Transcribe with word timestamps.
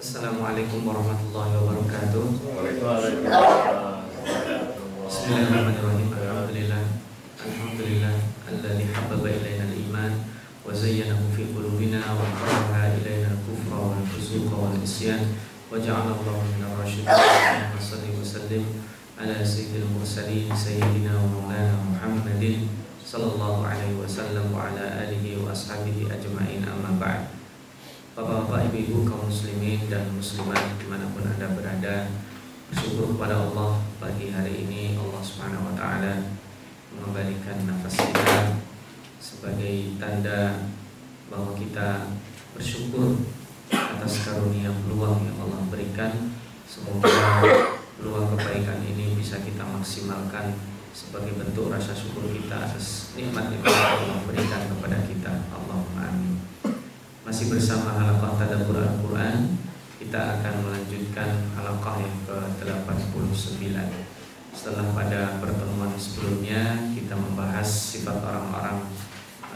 Assalamualaikum 0.00 0.88
warahmatullahi 0.88 1.60
wabarakatuh. 1.60 2.24
Bismillahirrahmanirrahim. 5.04 6.08
Alhamdulillah. 6.08 6.88
Alhamdulillah 7.36 8.14
alladzi 8.48 8.88
habbaba 8.96 9.28
ilaina 9.28 9.68
al-iman 9.68 10.24
wa 10.64 10.72
zayyanahu 10.72 11.28
fi 11.36 11.52
qulubina 11.52 12.00
wa 12.16 12.24
karaha 12.32 12.96
ilaina 12.96 13.28
al-kufra 13.28 13.76
wal 13.76 14.00
fusuqa 14.08 14.56
wal 14.56 14.72
isyan 14.80 15.36
wa 15.68 15.76
ja'ala 15.76 16.16
Allahu 16.16 16.48
min 16.48 16.64
ar-rasyidin. 16.64 17.04
Shalli 17.76 18.16
wa 18.16 18.24
sallim 18.24 18.64
ala 19.20 19.44
sayyidil 19.44 19.84
mursalin 19.84 20.48
sayyidina 20.48 21.12
wa 21.12 21.28
maulana 21.28 21.76
Muhammadin 21.76 22.72
sallallahu 23.04 23.68
alaihi 23.68 24.00
wasallam 24.00 24.48
wa 24.48 24.64
ala 24.64 25.04
alihi 25.04 25.44
wa 25.44 25.52
ashabihi 25.52 26.08
ajma'in 26.08 26.64
amma 26.64 26.96
ba'd. 26.96 27.36
Bapak-bapak, 28.20 28.68
ibu-ibu, 28.68 29.08
kaum 29.08 29.32
muslimin 29.32 29.88
dan 29.88 30.04
muslimat 30.12 30.76
di 30.76 30.84
mana 30.84 31.08
pun 31.08 31.24
anda 31.24 31.56
berada 31.56 32.04
Bersyukur 32.68 33.16
kepada 33.16 33.48
Allah 33.48 33.80
pagi 33.96 34.28
hari 34.28 34.68
ini. 34.68 34.92
Allah 34.92 35.24
subhanahu 35.24 35.72
wa 35.72 35.72
ta'ala 35.72 36.36
Mengembalikan 36.92 37.64
nafas 37.64 37.96
kita 37.96 38.60
Sebagai 39.16 39.96
tanda 39.96 40.68
bahwa 41.32 41.56
kita 41.56 42.12
bersyukur 42.52 43.24
Atas 43.72 44.28
karunia 44.28 44.68
peluang 44.68 45.24
yang 45.24 45.40
Allah 45.40 45.64
berikan. 45.72 46.36
Semoga 46.68 47.40
peluang 47.96 48.36
kebaikan 48.36 48.84
ini 48.84 49.16
bisa 49.16 49.40
kita 49.40 49.64
maksimalkan 49.64 50.60
Sebagai 50.92 51.40
bentuk 51.40 51.72
rasa 51.72 51.96
syukur 51.96 52.28
kita 52.28 52.68
atas 52.68 53.16
nikmat-nikmat 53.16 53.72
yang 53.72 53.96
Allah 53.96 54.20
berikan 54.28 54.68
kepada 54.68 55.08
kita. 55.08 55.32
Allahumma 55.56 56.04
amin 56.04 56.19
masih 57.40 57.56
bersama 57.56 57.96
halaqah 57.96 58.36
tadabbur 58.36 58.84
Al-Quran 58.84 59.56
Kita 59.96 60.36
akan 60.36 60.60
melanjutkan 60.60 61.48
halaqah 61.56 61.96
yang 61.96 62.16
ke-89. 62.28 63.64
Setelah 64.52 64.84
pada 64.92 65.40
pertemuan 65.40 65.88
sebelumnya 65.96 66.92
Kita 66.92 67.16
membahas 67.16 67.64
sifat 67.64 68.20
orang-orang 68.20 68.84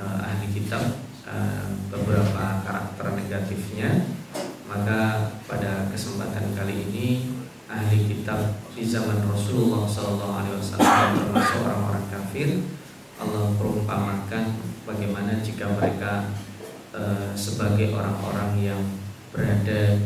uh, 0.01 0.17
ahli 0.17 0.49
kitab 0.57 0.97
uh, 1.29 1.77
Beberapa 1.93 2.65
karakter 2.65 3.21
negatifnya. 3.21 4.09
Maka 4.65 5.29
pada 5.45 5.85
kesempatan 5.93 6.57
kali 6.57 6.89
ini 6.89 7.37
Ahli 7.69 8.09
kitab 8.09 8.65
di 8.73 8.89
zaman 8.89 9.29
Rasulullah 9.29 9.85
SAW 9.85 10.41
Termasuk 11.21 11.59
orang-orang 11.61 12.09
kafir. 12.09 12.65
Allah 13.21 13.53
perumpamakan 13.61 14.57
bagaimana 14.89 15.45
jika 15.45 15.69
mereka 15.77 16.33
Eh, 16.95 17.35
sebagai 17.35 17.91
orang-orang 17.91 18.55
yang 18.63 18.79
berada 19.35 19.99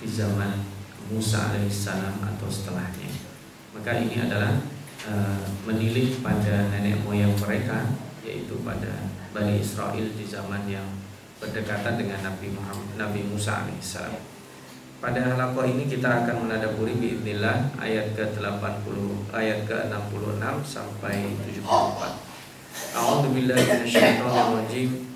di 0.00 0.08
zaman 0.08 0.64
Musa 1.12 1.52
alaihissalam 1.52 2.16
atau 2.16 2.48
setelahnya. 2.48 3.12
Maka 3.76 4.00
ini 4.00 4.24
adalah 4.24 4.56
uh, 5.04 5.44
menilik 5.68 6.24
pada 6.24 6.72
nenek 6.72 7.04
moyang 7.04 7.36
mereka 7.36 7.92
yaitu 8.24 8.56
pada 8.64 9.12
Bani 9.36 9.60
Israel 9.60 10.06
di 10.16 10.24
zaman 10.24 10.64
yang 10.64 10.88
berdekatan 11.44 12.00
dengan 12.00 12.32
Nabi 12.32 12.56
Muhammad, 12.56 12.96
Nabi 12.96 13.20
Musa 13.28 13.68
alaihissalam. 13.68 14.24
Pada 14.96 15.20
halakoh 15.20 15.68
ini 15.68 15.92
kita 15.92 16.24
akan 16.24 16.48
menadaburi 16.48 16.96
biidnillah 16.96 17.76
ayat 17.76 18.16
ke-80 18.16 18.96
ayat 19.36 19.68
ke-66 19.68 20.56
sampai 20.64 21.36
74. 21.68 22.96
A'udzu 22.96 23.28
billahi 23.28 23.60
minasyaitonir 23.60 24.48
rajim. 24.56 25.09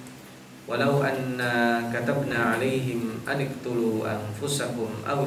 Walau 0.64 1.04
anna 1.04 1.84
katabna 1.92 2.56
alaihim 2.56 3.20
an 3.28 3.36
anfusakum 4.00 5.04
aw 5.04 5.20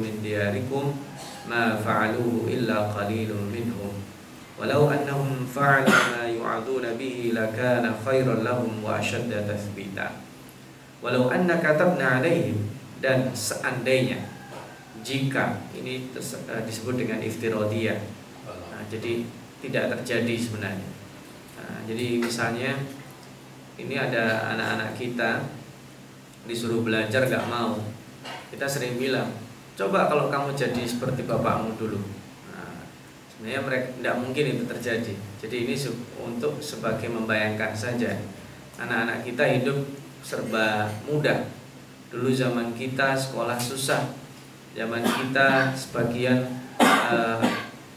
min 0.00 0.24
diyarikum 0.24 0.96
ma 1.44 1.76
fa'aluhu 1.76 2.48
illa 2.48 2.88
qalilun 2.88 3.52
minhum. 3.52 3.92
Walau 4.56 4.88
annahum 4.88 5.44
fa'alu 5.44 5.92
ma 5.92 6.24
yu'aduna 6.24 6.96
bihi 6.96 7.36
lakana 7.36 8.00
khairan 8.00 8.40
lahum 8.40 8.80
wa 8.80 8.96
ashadda 8.96 9.44
tathbita. 9.44 10.24
Walau 11.04 11.28
anna 11.28 11.60
katabna 11.60 12.24
dan 12.98 13.30
seandainya 13.36 14.24
jika 15.04 15.62
ini 15.76 16.10
disebut 16.64 16.98
dengan 16.98 17.22
iftiradiyah. 17.22 18.00
Nah, 18.48 18.82
jadi 18.90 19.22
tidak 19.62 19.94
terjadi 19.94 20.34
sebenarnya. 20.34 20.90
Nah, 21.60 21.86
jadi 21.86 22.18
misalnya 22.18 22.74
ini 23.78 23.94
ada 23.94 24.52
anak-anak 24.54 24.98
kita 24.98 25.46
disuruh 26.44 26.82
belajar 26.82 27.30
gak 27.30 27.46
mau. 27.46 27.78
Kita 28.50 28.66
sering 28.66 28.98
bilang 28.98 29.30
coba 29.78 30.10
kalau 30.10 30.26
kamu 30.26 30.58
jadi 30.58 30.82
seperti 30.82 31.22
bapakmu 31.22 31.78
dulu. 31.78 32.02
Nah, 32.50 32.82
sebenarnya 33.30 33.62
mereka 33.62 33.86
tidak 33.94 34.14
mungkin 34.18 34.44
itu 34.58 34.64
terjadi. 34.66 35.14
Jadi 35.38 35.56
ini 35.64 35.74
untuk 36.18 36.58
sebagai 36.58 37.06
membayangkan 37.06 37.70
saja 37.78 38.18
anak-anak 38.82 39.22
kita 39.22 39.44
hidup 39.46 39.78
serba 40.26 40.90
mudah. 41.06 41.46
Dulu 42.10 42.34
zaman 42.34 42.74
kita 42.74 43.14
sekolah 43.14 43.60
susah. 43.60 44.10
Zaman 44.74 45.02
kita 45.02 45.70
sebagian 45.78 46.44
uh, 46.82 47.40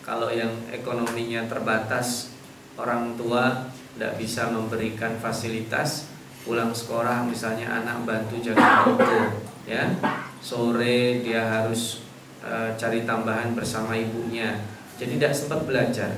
kalau 0.05 0.29
yang 0.29 0.51
ekonominya 0.69 1.45
terbatas 1.49 2.33
orang 2.77 3.13
tua 3.17 3.69
tidak 3.95 4.13
bisa 4.17 4.49
memberikan 4.49 5.17
fasilitas 5.19 6.11
pulang 6.41 6.73
sekolah 6.73 7.21
misalnya 7.27 7.69
anak 7.69 8.01
bantu 8.07 8.41
jaga 8.41 8.87
auto 8.87 9.41
ya. 9.69 9.93
Sore 10.41 11.21
dia 11.21 11.45
harus 11.45 12.01
e, 12.41 12.73
cari 12.73 13.05
tambahan 13.05 13.53
bersama 13.53 13.93
ibunya. 13.93 14.57
Jadi 14.97 15.21
tidak 15.21 15.33
sempat 15.37 15.65
belajar. 15.69 16.17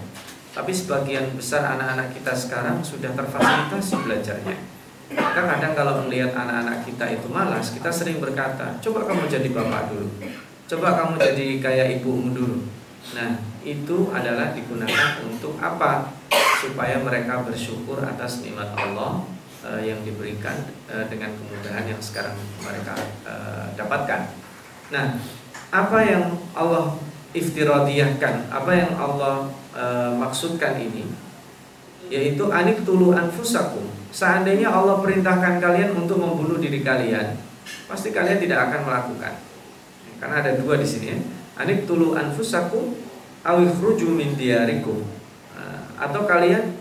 Tapi 0.53 0.72
sebagian 0.72 1.34
besar 1.35 1.66
anak-anak 1.75 2.13
kita 2.16 2.31
sekarang 2.31 2.79
sudah 2.79 3.11
terfasilitasi 3.11 3.94
belajarnya. 4.05 4.57
Maka 5.13 5.41
kadang 5.44 5.73
kalau 5.75 5.94
melihat 6.07 6.31
anak-anak 6.34 6.88
kita 6.88 7.05
itu 7.19 7.28
malas 7.28 7.75
kita 7.75 7.91
sering 7.91 8.17
berkata 8.23 8.79
coba 8.79 9.03
kamu 9.05 9.28
jadi 9.28 9.50
bapak 9.51 9.91
dulu. 9.91 10.07
Coba 10.69 10.88
kamu 10.95 11.13
jadi 11.19 11.47
kayak 11.59 11.88
ibumu 12.00 12.31
dulu. 12.31 12.57
Nah 13.11 13.35
itu 13.67 13.97
adalah 14.16 14.55
digunakan 14.55 15.19
untuk 15.28 15.59
apa 15.59 16.22
supaya 16.63 16.96
mereka 17.03 17.44
bersyukur 17.44 18.00
atas 18.00 18.40
nikmat 18.40 18.72
Allah 18.79 19.28
uh, 19.68 19.81
yang 19.84 20.00
diberikan 20.07 20.56
uh, 20.88 21.03
dengan 21.12 21.35
kemudahan 21.35 21.84
yang 21.84 22.00
sekarang 22.00 22.40
mereka 22.63 22.96
uh, 23.28 23.68
dapatkan. 23.75 24.31
Nah, 24.96 25.19
apa 25.75 26.00
yang 26.07 26.40
Allah 26.56 26.96
iftiradiyahkan, 27.35 28.47
apa 28.47 28.72
yang 28.72 28.91
Allah 28.96 29.52
uh, 29.75 30.16
maksudkan 30.16 30.79
ini 30.79 31.12
yaitu 32.07 32.47
anik 32.52 32.88
tulu 32.88 33.12
anfusakum. 33.12 33.90
Seandainya 34.13 34.69
Allah 34.69 35.02
perintahkan 35.02 35.57
kalian 35.57 35.97
untuk 35.97 36.22
membunuh 36.22 36.62
diri 36.62 36.85
kalian, 36.85 37.34
pasti 37.90 38.13
kalian 38.13 38.38
tidak 38.38 38.69
akan 38.69 38.85
melakukan. 38.85 39.34
Karena 40.22 40.35
ada 40.46 40.52
dua 40.62 40.78
di 40.78 40.85
sini 40.85 41.06
ya. 41.09 41.18
Anik 41.57 41.90
tulu 41.90 42.13
anfusakum 42.13 42.94
awikhruju 43.41 44.13
min 44.13 44.38
diarikum 44.38 45.22
atau 46.03 46.28
kalian 46.28 46.75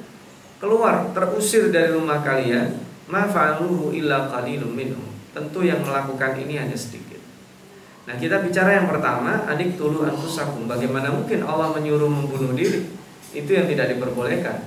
keluar 0.58 1.10
terusir 1.14 1.70
dari 1.70 1.94
rumah 1.94 2.22
kalian 2.22 2.74
ma 3.06 3.26
fa'aluhu 3.30 3.94
illa 3.94 4.26
qalilum 4.30 4.74
minhum. 4.74 5.06
Tentu 5.32 5.64
yang 5.64 5.80
melakukan 5.80 6.36
ini 6.36 6.60
hanya 6.60 6.76
sedikit. 6.76 7.22
Nah 8.04 8.18
kita 8.18 8.42
bicara 8.42 8.82
yang 8.82 8.90
pertama 8.90 9.46
adik 9.46 9.78
tulu 9.78 10.04
anfusakum. 10.04 10.66
Bagaimana 10.66 11.08
mungkin 11.08 11.46
Allah 11.46 11.72
menyuruh 11.72 12.10
membunuh 12.10 12.52
diri? 12.52 12.90
Itu 13.32 13.54
yang 13.54 13.70
tidak 13.70 13.96
diperbolehkan. 13.96 14.66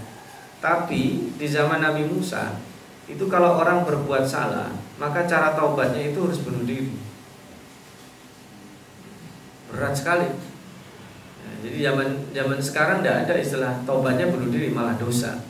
Tapi 0.64 1.36
di 1.38 1.48
zaman 1.48 1.84
Nabi 1.84 2.10
Musa 2.10 2.58
itu 3.06 3.30
kalau 3.30 3.62
orang 3.62 3.86
berbuat 3.86 4.26
salah 4.26 4.74
maka 4.98 5.30
cara 5.30 5.54
taubatnya 5.54 6.10
itu 6.10 6.18
harus 6.26 6.42
bunuh 6.42 6.66
diri. 6.66 6.90
Berat 9.70 9.94
sekali 9.94 10.55
jadi 11.66 11.90
zaman 11.90 12.30
zaman 12.30 12.60
sekarang 12.62 13.02
tidak 13.02 13.26
ada 13.26 13.34
istilah 13.42 13.74
taubatnya 13.90 14.30
bunuh 14.30 14.54
diri 14.54 14.70
malah 14.70 14.94
dosa. 15.02 15.42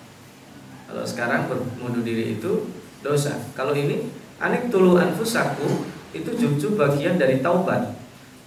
Kalau 0.88 1.04
sekarang 1.04 1.52
bunuh 1.52 2.00
diri 2.08 2.40
itu 2.40 2.72
dosa. 3.04 3.36
Kalau 3.52 3.76
ini 3.76 4.08
anik 4.40 4.72
tulu 4.72 4.96
anfusaku 4.96 5.92
itu 6.16 6.32
justru 6.40 6.80
bagian 6.80 7.20
dari 7.20 7.44
taubat. 7.44 7.92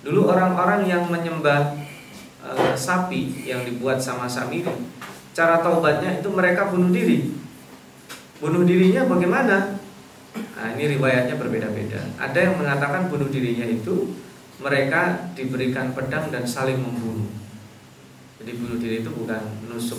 Dulu 0.01 0.33
orang-orang 0.33 0.89
yang 0.89 1.13
menyembah 1.13 1.77
e, 2.41 2.73
sapi 2.73 3.45
yang 3.45 3.69
dibuat 3.69 4.01
sama 4.01 4.25
Samiri, 4.25 4.73
cara 5.37 5.61
taubatnya 5.61 6.25
itu 6.25 6.33
mereka 6.33 6.73
bunuh 6.73 6.89
diri. 6.89 7.37
Bunuh 8.41 8.65
dirinya 8.65 9.05
bagaimana? 9.05 9.77
Nah, 10.57 10.69
ini 10.73 10.97
riwayatnya 10.97 11.37
berbeda-beda. 11.37 12.01
Ada 12.17 12.49
yang 12.49 12.55
mengatakan 12.57 13.13
bunuh 13.13 13.29
dirinya 13.29 13.67
itu 13.67 14.17
mereka 14.63 15.29
diberikan 15.37 15.93
pedang 15.93 16.33
dan 16.33 16.49
saling 16.49 16.79
membunuh. 16.81 17.29
Jadi 18.39 18.51
bunuh 18.55 18.79
diri 18.79 19.03
itu 19.03 19.11
bukan 19.11 19.43
menusuk 19.67 19.99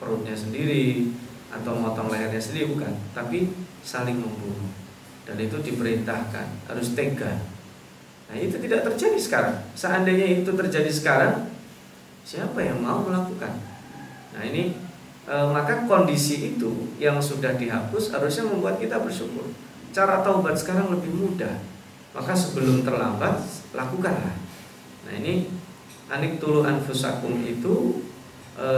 perutnya 0.00 0.32
sendiri 0.32 1.12
atau 1.52 1.76
motong 1.76 2.08
lehernya 2.08 2.40
sendiri 2.40 2.72
bukan, 2.72 2.92
tapi 3.12 3.52
saling 3.84 4.16
membunuh. 4.16 4.72
Dan 5.28 5.36
itu 5.36 5.60
diperintahkan 5.60 6.72
harus 6.72 6.96
tega. 6.96 7.44
Nah 8.28 8.36
itu 8.36 8.56
tidak 8.60 8.84
terjadi 8.88 9.18
sekarang. 9.20 9.56
Seandainya 9.76 10.40
itu 10.40 10.50
terjadi 10.52 10.88
sekarang, 10.88 11.52
siapa 12.24 12.60
yang 12.60 12.80
mau 12.80 13.04
melakukan? 13.04 13.56
Nah 14.32 14.42
ini 14.44 14.76
e, 15.24 15.36
maka 15.52 15.84
kondisi 15.88 16.56
itu 16.56 16.92
yang 16.96 17.20
sudah 17.20 17.56
dihapus 17.56 18.12
harusnya 18.12 18.48
membuat 18.48 18.80
kita 18.80 19.00
bersyukur. 19.00 19.48
Cara 19.92 20.20
taubat 20.20 20.56
sekarang 20.56 20.92
lebih 20.92 21.12
mudah. 21.12 21.60
Maka 22.12 22.32
sebelum 22.32 22.84
terlambat 22.84 23.40
lakukanlah. 23.72 24.36
Nah 25.08 25.12
ini 25.12 25.48
anik 26.08 26.40
tulu 26.40 26.64
anfusakum 26.64 27.44
itu 27.44 28.04
e, 28.56 28.68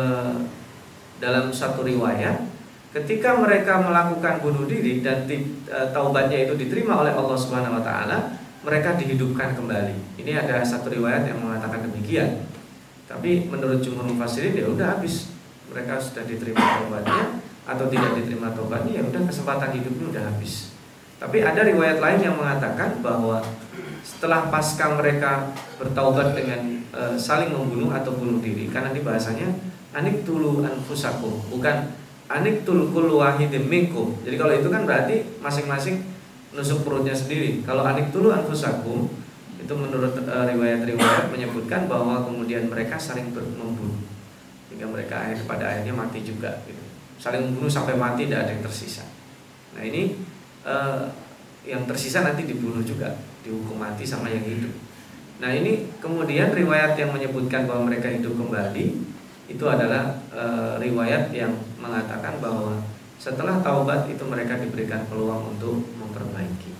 dalam 1.22 1.54
satu 1.54 1.86
riwayat 1.86 2.46
ketika 2.90 3.38
mereka 3.38 3.78
melakukan 3.78 4.42
bunuh 4.42 4.66
diri 4.66 5.02
dan 5.02 5.26
e, 5.30 5.78
taubatnya 5.94 6.46
itu 6.46 6.58
diterima 6.58 6.98
oleh 7.00 7.14
Allah 7.14 7.38
Subhanahu 7.38 7.78
wa 7.78 7.84
taala 7.86 8.40
mereka 8.60 8.92
dihidupkan 9.00 9.56
kembali. 9.56 10.20
Ini 10.20 10.36
ada 10.36 10.60
satu 10.60 10.92
riwayat 10.92 11.24
yang 11.24 11.40
mengatakan 11.40 11.80
demikian. 11.88 12.44
Tapi 13.08 13.48
menurut 13.48 13.80
jumhur 13.80 14.04
mufassirin 14.04 14.52
ya 14.52 14.68
udah 14.68 15.00
habis. 15.00 15.32
Mereka 15.72 15.96
sudah 15.96 16.28
diterima 16.28 16.60
tobatnya 16.82 17.40
atau 17.64 17.86
tidak 17.88 18.20
diterima 18.20 18.52
tobatnya 18.52 19.00
ya 19.00 19.02
udah 19.06 19.22
kesempatan 19.24 19.70
hidupnya 19.80 20.06
udah 20.12 20.22
habis. 20.28 20.76
Tapi 21.16 21.40
ada 21.40 21.60
riwayat 21.64 21.98
lain 22.00 22.20
yang 22.20 22.36
mengatakan 22.36 23.00
bahwa 23.00 23.40
setelah 24.00 24.48
pasca 24.48 24.96
mereka 24.96 25.52
bertaubat 25.76 26.32
dengan 26.36 26.80
e, 26.90 27.02
saling 27.16 27.52
membunuh 27.52 27.92
atau 27.92 28.16
bunuh 28.16 28.40
diri 28.40 28.68
karena 28.68 28.92
ini 28.92 29.00
bahasanya 29.04 29.48
anik 29.96 30.24
tulu 30.24 30.64
anfusakum 30.64 31.40
bukan 31.50 31.92
anik 32.30 32.62
tulu 32.62 32.94
minkum. 33.66 34.14
Jadi 34.22 34.36
kalau 34.38 34.54
itu 34.54 34.68
kan 34.70 34.86
berarti 34.86 35.26
masing-masing 35.42 36.06
nusuk 36.54 36.86
perutnya 36.86 37.14
sendiri. 37.14 37.62
Kalau 37.66 37.82
anik 37.82 38.14
tulu 38.14 38.30
anfusakum 38.30 39.10
itu 39.58 39.72
menurut 39.74 40.14
eh, 40.14 40.44
riwayat-riwayat 40.54 41.30
menyebutkan 41.34 41.90
bahwa 41.90 42.22
kemudian 42.22 42.70
mereka 42.70 42.96
saling 42.96 43.34
membunuh 43.34 43.98
hingga 44.70 44.86
mereka 44.86 45.26
akhir 45.26 45.44
pada 45.44 45.66
akhirnya 45.66 45.94
mati 45.94 46.22
juga 46.22 46.62
gitu. 46.64 46.82
Saling 47.18 47.50
membunuh 47.50 47.68
sampai 47.68 47.98
mati 47.98 48.30
tidak 48.30 48.46
ada 48.46 48.52
yang 48.56 48.64
tersisa. 48.64 49.04
Nah, 49.76 49.82
ini 49.84 50.16
uh, 50.64 51.04
yang 51.66 51.84
tersisa 51.84 52.24
nanti 52.24 52.48
dibunuh 52.48 52.80
juga, 52.80 53.12
dihukum 53.44 53.76
mati 53.80 54.04
sama 54.04 54.28
yang 54.28 54.44
hidup. 54.44 54.72
Nah, 55.40 55.50
ini 55.56 55.88
kemudian 55.98 56.52
riwayat 56.52 57.00
yang 57.00 57.16
menyebutkan 57.16 57.64
bahwa 57.64 57.88
mereka 57.88 58.12
hidup 58.12 58.36
kembali 58.36 58.84
itu 59.50 59.64
adalah 59.66 60.20
uh, 60.30 60.76
riwayat 60.78 61.32
yang 61.32 61.50
mengatakan 61.80 62.38
bahwa 62.38 62.78
setelah 63.20 63.60
taubat 63.60 64.08
itu 64.08 64.22
mereka 64.24 64.56
diberikan 64.60 65.04
peluang 65.08 65.56
untuk 65.56 65.80
memperbaiki. 65.96 66.72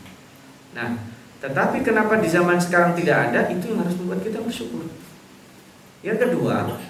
Nah, 0.77 0.97
tetapi 1.41 1.81
kenapa 1.81 2.21
di 2.21 2.29
zaman 2.29 2.61
sekarang 2.61 2.93
tidak 2.97 3.33
ada? 3.33 3.49
Itu 3.49 3.73
yang 3.73 3.85
harus 3.85 3.97
membuat 3.97 4.21
kita 4.25 4.45
bersyukur. 4.45 4.89
Yang 6.01 6.29
kedua, 6.29 6.81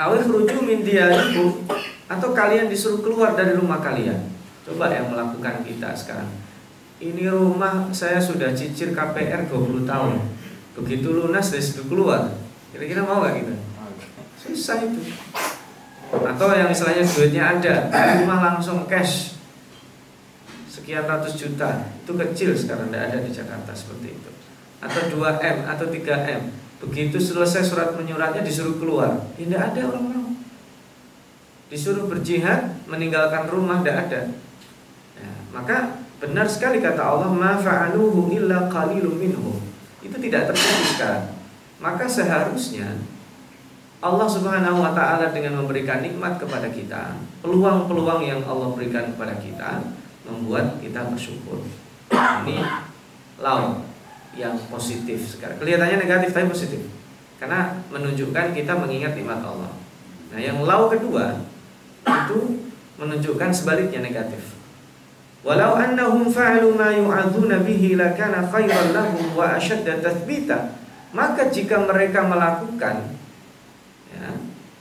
awih 0.00 0.24
ruju 0.24 0.64
min 0.64 0.80
diyarikum 0.80 1.68
atau 2.08 2.32
kalian 2.32 2.72
disuruh 2.72 3.04
keluar 3.04 3.36
dari 3.36 3.52
rumah 3.52 3.84
kalian. 3.84 4.32
Coba 4.64 4.88
yang 4.92 5.12
melakukan 5.12 5.60
kita 5.64 5.92
sekarang. 5.92 6.39
Ini 7.00 7.32
rumah 7.32 7.88
saya 7.96 8.20
sudah 8.20 8.52
cicir 8.52 8.92
KPR 8.92 9.48
20 9.48 9.88
tahun. 9.88 10.20
Begitu 10.76 11.08
lunas 11.08 11.48
sudah 11.48 11.86
keluar. 11.88 12.22
Kira-kira 12.76 13.00
mau 13.08 13.24
gak 13.24 13.40
kita? 13.40 13.56
Susah 14.36 14.84
itu. 14.84 15.16
Atau 16.12 16.52
yang 16.52 16.68
istilahnya 16.68 17.08
duitnya 17.08 17.44
ada 17.56 17.74
rumah 18.20 18.52
langsung 18.52 18.84
cash. 18.84 19.40
Sekian 20.68 21.08
ratus 21.08 21.40
juta. 21.40 21.88
Itu 22.04 22.12
kecil 22.20 22.52
sekarang 22.52 22.92
tidak 22.92 23.08
ada 23.08 23.18
di 23.24 23.32
Jakarta 23.32 23.72
seperti 23.72 24.20
itu. 24.20 24.30
Atau 24.84 25.00
2M 25.16 25.56
atau 25.64 25.88
3M 25.88 26.42
begitu 26.80 27.20
selesai 27.20 27.64
surat 27.64 27.96
menyuratnya 27.96 28.44
disuruh 28.44 28.76
keluar. 28.76 29.24
Tidak 29.40 29.56
ada 29.56 29.80
orang-orang. 29.88 30.36
Disuruh 31.72 32.08
berjihad 32.12 32.76
meninggalkan 32.84 33.48
rumah 33.48 33.80
tidak 33.80 33.96
ada. 34.08 34.20
Ya, 35.16 35.32
maka 35.52 36.00
benar 36.20 36.46
sekali 36.46 36.84
kata 36.84 37.00
Allah 37.00 37.32
ma 37.32 37.56
fa'aluhu 37.56 38.28
illa 38.30 38.68
qalilum 38.68 39.16
minhum 39.16 39.56
itu 40.04 40.16
tidak 40.20 40.52
terjadi 40.52 40.84
sekarang 40.94 41.24
maka 41.80 42.04
seharusnya 42.04 43.00
Allah 44.00 44.24
Subhanahu 44.24 44.80
wa 44.80 44.96
taala 44.96 45.28
dengan 45.28 45.60
memberikan 45.60 46.00
nikmat 46.00 46.40
kepada 46.40 46.72
kita, 46.72 47.20
peluang-peluang 47.44 48.24
yang 48.24 48.40
Allah 48.48 48.72
berikan 48.72 49.12
kepada 49.12 49.36
kita 49.36 49.92
membuat 50.24 50.80
kita 50.80 51.04
bersyukur. 51.12 51.60
Ini 52.12 52.64
law 53.36 53.84
yang 54.32 54.56
positif 54.72 55.36
sekarang. 55.36 55.60
Kelihatannya 55.60 56.00
negatif 56.00 56.32
tapi 56.32 56.48
positif. 56.48 56.80
Karena 57.36 57.76
menunjukkan 57.92 58.56
kita 58.56 58.72
mengingat 58.80 59.20
nikmat 59.20 59.44
Allah. 59.44 59.72
Nah, 60.32 60.40
yang 60.40 60.64
law 60.64 60.88
kedua 60.88 61.44
itu 62.04 62.72
menunjukkan 62.96 63.52
sebaliknya 63.52 64.00
negatif. 64.00 64.59
Walau 65.40 65.72
annahum 65.72 66.28
fa'alu 66.28 66.76
ma 66.76 66.92
yu'adzuna 66.92 67.64
bihi 67.64 67.96
lakana 67.96 68.44
khairan 68.44 68.92
lahum 68.92 69.32
wa 69.32 69.56
ashadda 69.56 70.04
tathbita. 70.04 70.76
Maka 71.16 71.48
jika 71.48 71.80
mereka 71.80 72.22
melakukan 72.28 73.16
ya, 74.12 74.30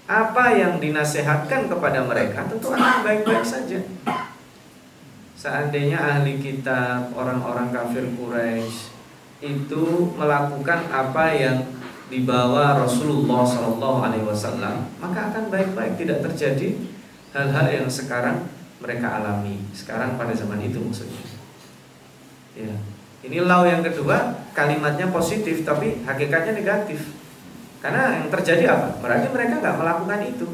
apa 0.06 0.46
yang 0.54 0.78
dinasehatkan 0.78 1.72
kepada 1.72 2.04
mereka 2.06 2.46
tentu 2.46 2.70
akan 2.76 3.02
baik-baik 3.02 3.46
saja. 3.48 3.80
Seandainya 5.40 5.96
ahli 5.96 6.44
kitab, 6.44 7.16
orang-orang 7.16 7.72
kafir 7.72 8.04
Quraisy 8.20 8.92
itu 9.40 10.12
melakukan 10.20 10.92
apa 10.92 11.32
yang 11.32 11.64
dibawa 12.12 12.76
Rasulullah 12.84 13.48
Shallallahu 13.48 14.00
Alaihi 14.04 14.28
Wasallam, 14.28 14.92
maka 15.00 15.32
akan 15.32 15.48
baik-baik, 15.48 15.96
tidak 15.96 16.28
terjadi 16.28 16.76
hal-hal 17.32 17.68
yang 17.72 17.88
sekarang 17.88 18.44
mereka 18.80 19.20
alami. 19.20 19.60
Sekarang 19.76 20.16
pada 20.16 20.32
zaman 20.32 20.60
itu 20.64 20.80
maksudnya. 20.80 21.24
Ya. 22.56 22.76
Ini 23.20 23.44
lau 23.44 23.68
yang 23.68 23.84
kedua, 23.84 24.48
kalimatnya 24.56 25.12
positif 25.12 25.68
tapi 25.68 26.04
hakikatnya 26.08 26.56
negatif. 26.56 27.20
Karena 27.84 28.24
yang 28.24 28.28
terjadi 28.32 28.72
apa? 28.72 29.00
Berarti 29.00 29.28
mereka 29.32 29.60
nggak 29.60 29.78
melakukan 29.80 30.20
itu. 30.24 30.48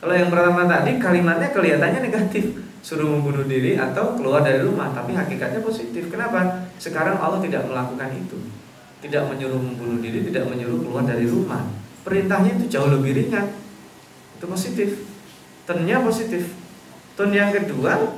Kalau 0.00 0.14
yang 0.16 0.32
pertama 0.32 0.64
tadi 0.64 0.96
kalimatnya 0.96 1.52
kelihatannya 1.52 2.00
negatif, 2.08 2.56
suruh 2.80 3.04
membunuh 3.04 3.44
diri 3.44 3.76
atau 3.76 4.16
keluar 4.16 4.40
dari 4.40 4.64
rumah, 4.64 4.92
tapi 4.96 5.12
hakikatnya 5.12 5.60
positif. 5.60 6.08
Kenapa? 6.08 6.68
Sekarang 6.80 7.20
Allah 7.20 7.40
tidak 7.44 7.68
melakukan 7.68 8.08
itu. 8.16 8.36
Tidak 9.00 9.28
menyuruh 9.28 9.60
membunuh 9.60 10.00
diri, 10.00 10.24
tidak 10.28 10.48
menyuruh 10.48 10.80
keluar 10.80 11.04
dari 11.04 11.28
rumah. 11.28 11.68
Perintahnya 12.04 12.56
itu 12.56 12.68
jauh 12.68 12.88
lebih 12.88 13.16
ringan. 13.16 13.52
Itu 14.40 14.48
positif. 14.48 15.04
Tennya 15.68 16.00
positif. 16.00 16.59
Tun 17.20 17.36
yang 17.36 17.52
kedua, 17.52 18.16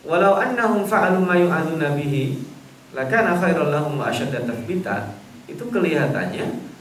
walau 0.00 0.40
annahum 0.40 0.88
fa'alu 0.88 1.20
ma 1.20 1.36
yu'adzuna 1.36 1.92
bihi 1.92 2.40
lakana 2.96 3.36
khairal 3.36 3.68
lahum 3.68 4.00
wa 4.00 4.08
asyadda 4.08 4.48
tathbita. 4.48 5.12
Itu 5.44 5.68
kelihatannya 5.68 6.72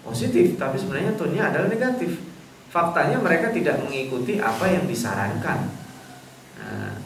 positif 0.00 0.56
tapi 0.56 0.80
sebenarnya 0.80 1.12
tonnya 1.12 1.52
adalah 1.52 1.68
negatif. 1.68 2.24
Faktanya 2.72 3.20
mereka 3.20 3.52
tidak 3.52 3.84
mengikuti 3.84 4.40
apa 4.40 4.64
yang 4.64 4.88
disarankan. 4.88 5.76
Nah, 6.56 6.96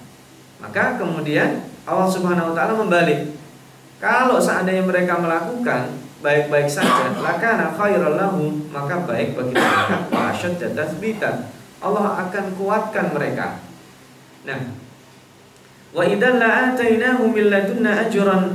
maka 0.62 0.94
kemudian 1.02 1.66
Allah 1.90 2.06
Subhanahu 2.06 2.54
Wa 2.54 2.62
Taala 2.62 2.78
membalik 2.78 3.34
kalau 3.98 4.38
seandainya 4.38 4.86
mereka 4.86 5.18
melakukan 5.18 5.90
baik-baik 6.22 6.70
saja 6.70 7.18
lakana 7.18 7.74
khairal 7.74 8.14
lahum 8.14 8.70
maka 8.70 9.02
baik 9.10 9.34
bagi 9.34 9.58
mereka 9.58 10.06
wa 10.14 10.30
tathbita 10.54 11.50
Allah 11.82 12.28
akan 12.28 12.44
kuatkan 12.56 13.12
mereka 13.12 13.60
nah 14.46 14.60
wa 15.92 16.02
ajran 16.04 16.40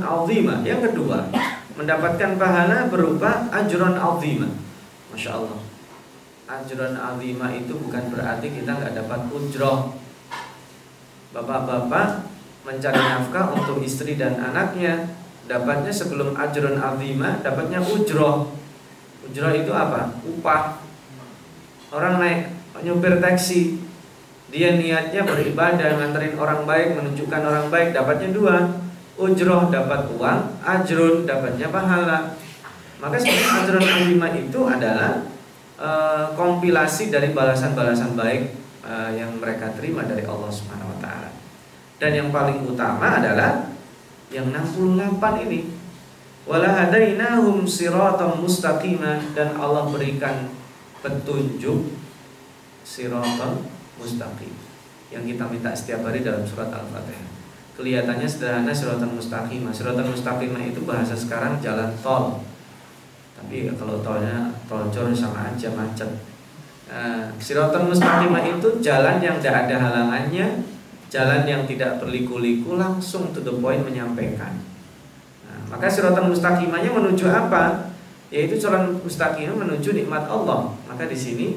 'azima 0.00 0.54
yang 0.62 0.80
kedua 0.80 1.30
mendapatkan 1.76 2.36
pahala 2.36 2.88
berupa 2.92 3.48
ajron 3.52 3.96
azimah. 3.96 4.52
Masya 5.12 5.30
Allah. 5.36 5.60
Ajron 6.48 6.94
azimah 6.96 7.50
itu 7.56 7.72
bukan 7.80 8.12
berarti 8.12 8.46
kita 8.52 8.70
nggak 8.76 8.94
dapat 8.96 9.20
ujroh. 9.32 9.96
Bapak-bapak 11.32 12.28
mencari 12.68 13.00
nafkah 13.00 13.56
untuk 13.56 13.80
istri 13.80 14.20
dan 14.20 14.36
anaknya, 14.36 15.08
dapatnya 15.48 15.88
sebelum 15.88 16.36
ajron 16.36 16.76
azimah, 16.76 17.40
dapatnya 17.40 17.80
ujroh. 17.80 18.52
Ujroh 19.24 19.52
itu 19.56 19.72
apa? 19.72 20.12
Upah. 20.28 20.76
Orang 21.92 22.20
naik 22.20 22.52
nyupir 22.82 23.18
taksi, 23.22 23.78
dia 24.52 24.76
niatnya 24.76 25.24
beribadah, 25.24 25.96
nganterin 25.96 26.36
orang 26.36 26.68
baik, 26.68 26.98
menunjukkan 27.00 27.42
orang 27.42 27.66
baik, 27.72 27.96
dapatnya 27.96 28.30
dua 28.36 28.56
ujroh 29.16 29.68
dapat 29.68 30.08
uang, 30.16 30.40
ajrun 30.64 31.24
dapatnya 31.28 31.68
pahala. 31.68 32.36
Maka 33.02 33.16
sebenarnya 33.18 33.50
ajrun 33.64 33.86
azimah 33.86 34.32
itu 34.38 34.60
adalah 34.62 35.12
e, 35.76 35.90
kompilasi 36.38 37.10
dari 37.10 37.34
balasan-balasan 37.34 38.14
baik 38.14 38.42
e, 38.82 38.92
yang 39.18 39.36
mereka 39.36 39.74
terima 39.74 40.06
dari 40.06 40.22
Allah 40.24 40.50
Subhanahu 40.50 40.96
wa 40.96 40.98
taala. 41.02 41.30
Dan 41.98 42.10
yang 42.14 42.28
paling 42.30 42.62
utama 42.66 43.20
adalah 43.20 43.72
yang 44.32 44.48
68 44.48 45.46
ini. 45.48 45.82
walahadainahum 46.42 47.62
siratan 47.70 48.42
mustaqimah 48.42 49.30
dan 49.30 49.54
Allah 49.62 49.86
berikan 49.94 50.50
petunjuk 50.98 51.86
siratan 52.82 53.66
mustaqim 53.98 54.54
yang 55.12 55.24
kita 55.26 55.44
minta 55.50 55.70
setiap 55.74 56.06
hari 56.06 56.24
dalam 56.24 56.42
surat 56.46 56.70
Al-Fatihah. 56.72 57.28
Kelihatannya 57.72 58.28
sederhana 58.28 58.72
siratan 58.72 59.16
mustaqimah. 59.16 59.72
Siratan 59.72 60.12
mustaqimah 60.12 60.60
itu 60.60 60.84
bahasa 60.84 61.16
sekarang 61.16 61.56
jalan 61.64 61.88
tol. 62.04 62.44
Tapi 63.32 63.72
kalau 63.74 64.04
tolnya 64.04 64.52
tol 64.68 64.92
jor 64.92 65.08
sama 65.16 65.52
aja 65.52 65.72
macet. 65.72 66.20
Nah, 66.92 67.32
siratan 67.40 67.88
mustaqimah 67.88 68.44
itu 68.44 68.68
jalan 68.84 69.24
yang 69.24 69.40
tidak 69.40 69.66
ada 69.66 69.76
halangannya, 69.88 70.68
jalan 71.08 71.48
yang 71.48 71.64
tidak 71.64 71.96
berliku-liku 71.96 72.76
langsung 72.76 73.32
to 73.32 73.40
the 73.40 73.52
point 73.56 73.80
menyampaikan. 73.80 74.60
Maka 75.72 75.88
siratan 75.88 76.28
mustaqimahnya 76.28 76.92
menuju 76.92 77.32
apa? 77.32 77.88
Yaitu 78.28 78.60
jalan 78.60 79.00
mustaqimah 79.00 79.56
menuju 79.56 79.96
nikmat 79.96 80.28
Allah. 80.28 80.76
Maka 80.84 81.08
di 81.08 81.16
sini 81.16 81.56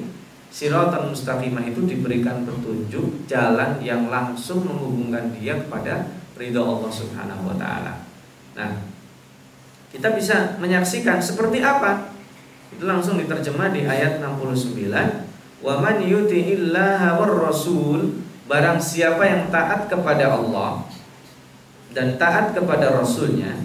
siratan 0.55 1.11
mustaqimah 1.11 1.67
itu 1.67 1.83
diberikan 1.83 2.47
petunjuk 2.47 3.27
jalan 3.27 3.75
yang 3.83 4.07
langsung 4.07 4.63
menghubungkan 4.63 5.35
dia 5.35 5.59
kepada 5.59 6.15
ridha 6.39 6.63
Allah 6.63 6.87
Subhanahu 6.87 7.51
wa 7.51 7.55
taala. 7.59 8.07
Nah, 8.55 8.87
kita 9.91 10.15
bisa 10.15 10.55
menyaksikan 10.63 11.19
seperti 11.19 11.59
apa? 11.59 12.15
Itu 12.71 12.87
langsung 12.87 13.19
diterjemah 13.19 13.75
di 13.75 13.83
ayat 13.83 14.23
69. 14.23 15.59
Wa 15.59 15.75
man 15.83 15.99
yuti'illaha 15.99 17.19
war 17.19 17.51
rasul 17.51 18.23
barang 18.47 18.79
siapa 18.79 19.27
yang 19.27 19.51
taat 19.51 19.91
kepada 19.91 20.39
Allah 20.39 20.87
dan 21.91 22.15
taat 22.15 22.55
kepada 22.55 22.95
rasulnya 22.95 23.59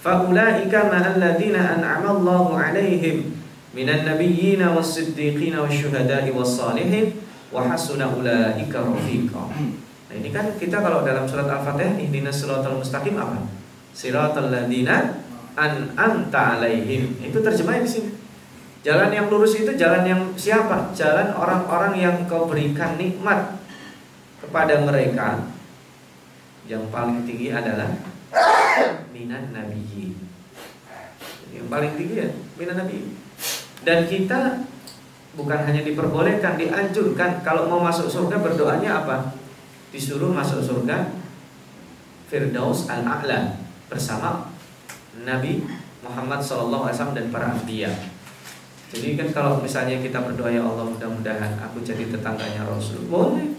faulaika 0.00 0.88
ma'alladzina 0.88 1.80
an'ama 1.80 2.16
Allahu 2.16 2.56
'alaihim 2.56 3.34
minan 3.70 4.02
nabiyyin 4.02 4.62
was-siddiqin 4.74 5.54
wasyuhada'i 5.54 6.34
was-salihin 6.34 7.14
wa 7.54 7.66
hasuna 7.66 8.10
ulaika 8.10 8.82
rafiqa. 8.82 9.42
Nah, 10.10 10.14
ini 10.18 10.34
kan 10.34 10.50
kita 10.58 10.82
kalau 10.82 11.06
dalam 11.06 11.22
surat 11.22 11.46
Al-Fatihah 11.46 11.94
ihdinas 12.02 12.42
siratal 12.42 12.82
mustaqim 12.82 13.14
apa? 13.14 13.46
Siratal 13.94 14.50
ladzina 14.50 15.22
an'amta 15.54 16.58
'alaihim. 16.58 17.14
Itu 17.22 17.38
terjemahnya 17.38 17.86
di 17.86 17.90
sini. 17.90 18.10
Jalan 18.80 19.12
yang 19.12 19.30
lurus 19.30 19.54
itu 19.60 19.70
jalan 19.76 20.02
yang 20.08 20.22
siapa? 20.34 20.90
Jalan 20.96 21.36
orang-orang 21.36 21.94
yang 22.00 22.16
kau 22.26 22.48
berikan 22.50 22.98
nikmat 22.98 23.60
kepada 24.40 24.82
mereka. 24.82 25.46
Yang 26.66 26.90
paling 26.90 27.22
tinggi 27.28 27.54
adalah 27.54 27.92
minan 29.14 29.54
nabiyyin. 29.54 30.16
Yang 31.54 31.66
paling 31.70 31.92
tinggi 31.94 32.14
ya 32.18 32.28
minan 32.58 32.76
nabiyyin. 32.82 33.29
Dan 33.80 34.04
kita 34.04 34.60
bukan 35.34 35.60
hanya 35.64 35.80
diperbolehkan, 35.80 36.60
dianjurkan 36.60 37.40
kalau 37.40 37.70
mau 37.70 37.80
masuk 37.80 38.10
surga 38.10 38.42
berdoanya 38.42 39.04
apa? 39.04 39.32
Disuruh 39.90 40.30
masuk 40.30 40.60
surga 40.60 41.16
Firdaus 42.30 42.86
al-A'la 42.86 43.58
bersama 43.90 44.52
Nabi 45.26 45.66
Muhammad 46.06 46.38
SAW 46.38 46.86
dan 47.16 47.26
para 47.34 47.50
anbiya. 47.56 47.90
Jadi 48.90 49.14
kan 49.14 49.28
kalau 49.30 49.62
misalnya 49.62 50.02
kita 50.02 50.18
berdoa 50.22 50.50
ya 50.50 50.62
Allah 50.62 50.86
mudah-mudahan 50.86 51.58
aku 51.62 51.82
jadi 51.82 52.10
tetangganya 52.10 52.66
Rasul, 52.66 53.06
boleh. 53.06 53.54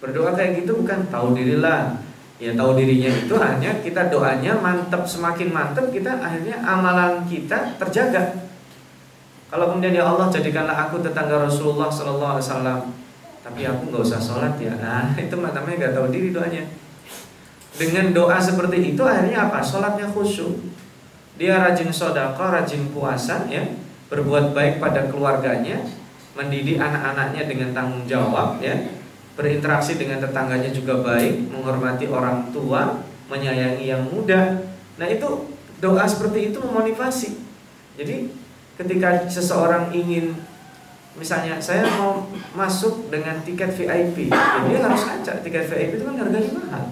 Berdoa 0.00 0.32
kayak 0.32 0.64
gitu 0.64 0.82
bukan 0.82 1.08
tahu 1.12 1.36
dirilah 1.36 2.00
ya 2.42 2.58
tahu 2.58 2.74
dirinya 2.74 3.06
itu 3.06 3.34
hanya 3.38 3.70
kita 3.86 4.10
doanya 4.10 4.58
mantap 4.58 5.06
semakin 5.06 5.54
mantap 5.54 5.94
kita 5.94 6.18
akhirnya 6.18 6.58
amalan 6.66 7.22
kita 7.30 7.78
terjaga 7.78 8.50
kalau 9.52 9.68
kemudian 9.68 9.92
ya 9.92 10.08
Allah 10.08 10.32
jadikanlah 10.32 10.88
aku 10.88 11.04
tetangga 11.04 11.44
Rasulullah 11.44 11.92
Sallallahu 11.92 12.40
Alaihi 12.40 12.48
Wasallam. 12.48 12.80
Tapi 13.44 13.60
aku 13.68 13.92
nggak 13.92 14.00
usah 14.00 14.16
sholat 14.16 14.56
ya. 14.56 14.72
Nah 14.80 15.12
itu 15.20 15.36
namanya 15.36 15.76
nggak 15.76 15.92
tahu 15.92 16.08
diri 16.08 16.32
doanya. 16.32 16.64
Dengan 17.76 18.16
doa 18.16 18.40
seperti 18.40 18.96
itu 18.96 19.02
akhirnya 19.04 19.52
apa? 19.52 19.60
Sholatnya 19.60 20.08
khusyuk. 20.08 20.56
Dia 21.36 21.60
rajin 21.60 21.92
sodako 21.92 22.48
rajin 22.48 22.88
puasa 22.96 23.44
ya. 23.52 23.60
Berbuat 24.08 24.56
baik 24.56 24.80
pada 24.80 25.12
keluarganya 25.12 25.84
mendidik 26.32 26.80
anak-anaknya 26.80 27.44
dengan 27.44 27.76
tanggung 27.76 28.08
jawab 28.08 28.56
ya. 28.64 28.72
Berinteraksi 29.36 30.00
dengan 30.00 30.20
tetangganya 30.20 30.72
juga 30.72 31.00
baik, 31.00 31.52
menghormati 31.52 32.08
orang 32.08 32.52
tua, 32.52 33.00
menyayangi 33.28 33.84
yang 33.88 34.04
muda. 34.04 34.60
Nah, 35.00 35.08
itu 35.08 35.48
doa 35.80 36.04
seperti 36.04 36.52
itu 36.52 36.60
memotivasi. 36.60 37.40
Jadi, 37.96 38.28
ketika 38.82 39.30
seseorang 39.30 39.94
ingin 39.94 40.34
misalnya 41.14 41.60
saya 41.62 41.86
mau 42.00 42.26
masuk 42.56 43.06
dengan 43.12 43.38
tiket 43.46 43.70
VIP, 43.72 44.32
ya 44.32 44.66
dia 44.66 44.78
harus 44.82 45.02
acak 45.06 45.46
tiket 45.46 45.70
VIP 45.70 46.00
itu 46.00 46.04
kan 46.04 46.16
harganya 46.18 46.50
mahal. 46.58 46.84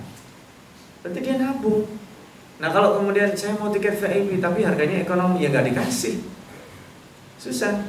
Berarti 1.03 1.19
dia 1.25 1.35
nabung. 1.41 1.89
Nah, 2.61 2.69
kalau 2.69 3.01
kemudian 3.01 3.33
saya 3.33 3.57
mau 3.57 3.73
tiket 3.73 3.97
VIP 3.97 4.39
tapi 4.39 4.63
harganya 4.63 5.01
ekonomi 5.01 5.43
ya 5.43 5.49
nggak 5.49 5.73
dikasih. 5.73 6.21
Susah. 7.41 7.81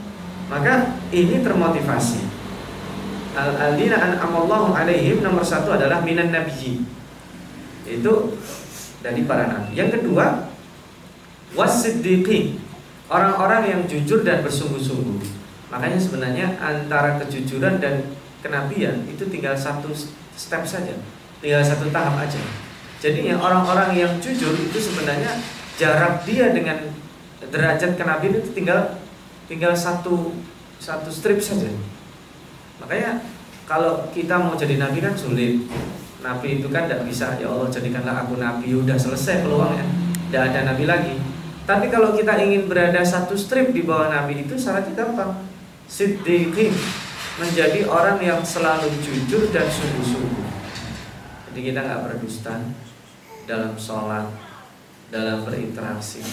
Maka 0.47 0.99
ini 1.11 1.43
termotivasi 1.43 2.41
al-adzina 3.35 3.95
an'amallahu 3.99 4.75
alaihim 4.75 5.23
nomor 5.23 5.43
satu 5.43 5.75
adalah 5.75 6.03
minan 6.03 6.31
nabiyyin. 6.31 6.83
Itu 7.87 8.35
dari 8.99 9.23
para 9.23 9.47
nabi. 9.47 9.75
Yang 9.75 9.99
kedua, 9.99 10.51
wasiddiqin. 11.55 12.70
Orang-orang 13.11 13.67
yang 13.67 13.81
jujur 13.91 14.23
dan 14.23 14.39
bersungguh-sungguh. 14.39 15.19
Makanya 15.67 15.99
sebenarnya 15.99 16.47
antara 16.63 17.19
kejujuran 17.19 17.83
dan 17.83 18.07
kenabian 18.39 19.03
itu 19.03 19.27
tinggal 19.27 19.51
satu 19.51 19.91
step 20.31 20.63
saja. 20.63 20.95
Tinggal 21.43 21.59
satu 21.59 21.91
tahap 21.91 22.23
aja. 22.23 22.39
Jadi 23.03 23.27
yang 23.27 23.43
orang-orang 23.43 23.99
yang 23.99 24.15
jujur 24.23 24.55
itu 24.55 24.77
sebenarnya 24.79 25.43
jarak 25.75 26.23
dia 26.23 26.55
dengan 26.55 26.87
derajat 27.51 27.99
kenabian 27.99 28.39
itu 28.39 28.55
tinggal 28.55 28.95
tinggal 29.51 29.75
satu 29.75 30.31
satu 30.79 31.11
strip 31.11 31.43
saja. 31.43 31.67
Makanya 32.79 33.27
kalau 33.67 34.07
kita 34.15 34.39
mau 34.39 34.55
jadi 34.55 34.79
nabi 34.79 35.03
kan 35.03 35.19
sulit. 35.19 35.67
Nabi 36.21 36.61
itu 36.61 36.69
kan 36.69 36.85
tidak 36.85 37.09
bisa 37.09 37.33
ya 37.41 37.49
Allah 37.49 37.65
jadikanlah 37.67 38.23
aku 38.23 38.37
nabi 38.37 38.71
udah 38.71 38.95
selesai 38.95 39.41
peluangnya. 39.43 39.83
Tidak 40.29 40.41
ada 40.53 40.59
nabi 40.71 40.85
lagi. 40.85 41.30
Tapi 41.65 41.93
kalau 41.93 42.17
kita 42.17 42.35
ingin 42.41 42.65
berada 42.65 42.99
satu 43.05 43.37
strip 43.37 43.69
di 43.71 43.85
bawah 43.85 44.09
nabi 44.09 44.43
itu 44.43 44.57
syaratnya 44.57 44.97
gampang. 44.97 45.45
Siddiqin 45.85 46.73
menjadi 47.37 47.85
orang 47.87 48.17
yang 48.19 48.41
selalu 48.41 48.89
jujur 49.03 49.51
dan 49.53 49.67
sungguh-sungguh. 49.69 50.45
Jadi 51.51 51.59
kita 51.67 51.79
nggak 51.83 52.01
berdusta 52.07 52.55
dalam 53.45 53.73
sholat, 53.75 54.25
dalam 55.11 55.43
berinteraksi. 55.45 56.23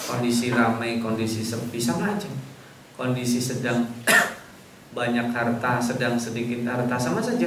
Kondisi 0.00 0.48
ramai, 0.54 1.02
kondisi 1.02 1.44
sepi 1.44 1.76
sama 1.76 2.16
aja. 2.16 2.30
Kondisi 2.96 3.42
sedang 3.42 3.84
banyak 4.96 5.30
harta 5.30 5.78
sedang 5.78 6.18
sedikit 6.18 6.66
harta 6.66 6.98
sama 6.98 7.22
saja 7.22 7.46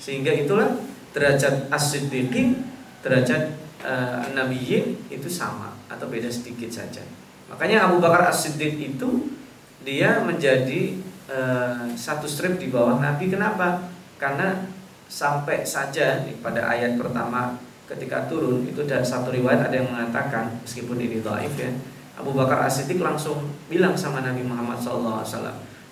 sehingga 0.00 0.32
itulah 0.32 0.72
derajat 1.12 1.68
as-siddiqin 1.68 2.64
derajat 3.04 3.54
uh, 3.84 4.24
nabiyyin 4.32 4.96
itu 5.12 5.28
sama 5.28 5.71
atau 5.92 6.08
beda 6.08 6.32
sedikit 6.32 6.72
saja. 6.72 7.04
Makanya 7.52 7.86
Abu 7.86 8.00
Bakar 8.00 8.32
as-siddiq 8.32 8.80
itu 8.80 9.36
dia 9.84 10.24
menjadi 10.24 10.96
uh, 11.28 11.92
satu 11.92 12.24
strip 12.24 12.56
di 12.56 12.72
bawah 12.72 12.96
Nabi. 12.96 13.28
Kenapa? 13.28 13.92
Karena 14.16 14.64
sampai 15.06 15.68
saja 15.68 16.24
pada 16.40 16.64
ayat 16.72 16.96
pertama 16.96 17.60
ketika 17.84 18.24
turun 18.24 18.64
itu 18.64 18.88
ada 18.88 19.04
satu 19.04 19.28
riwayat 19.28 19.68
ada 19.68 19.76
yang 19.76 19.92
mengatakan 19.92 20.56
meskipun 20.64 20.96
ini 20.96 21.20
dhaif 21.20 21.52
ya 21.60 21.68
Abu 22.16 22.32
Bakar 22.32 22.64
as-siddiq 22.64 22.96
langsung 22.96 23.52
bilang 23.68 23.92
sama 23.92 24.24
Nabi 24.24 24.40
Muhammad 24.40 24.80
SAW 24.80 25.20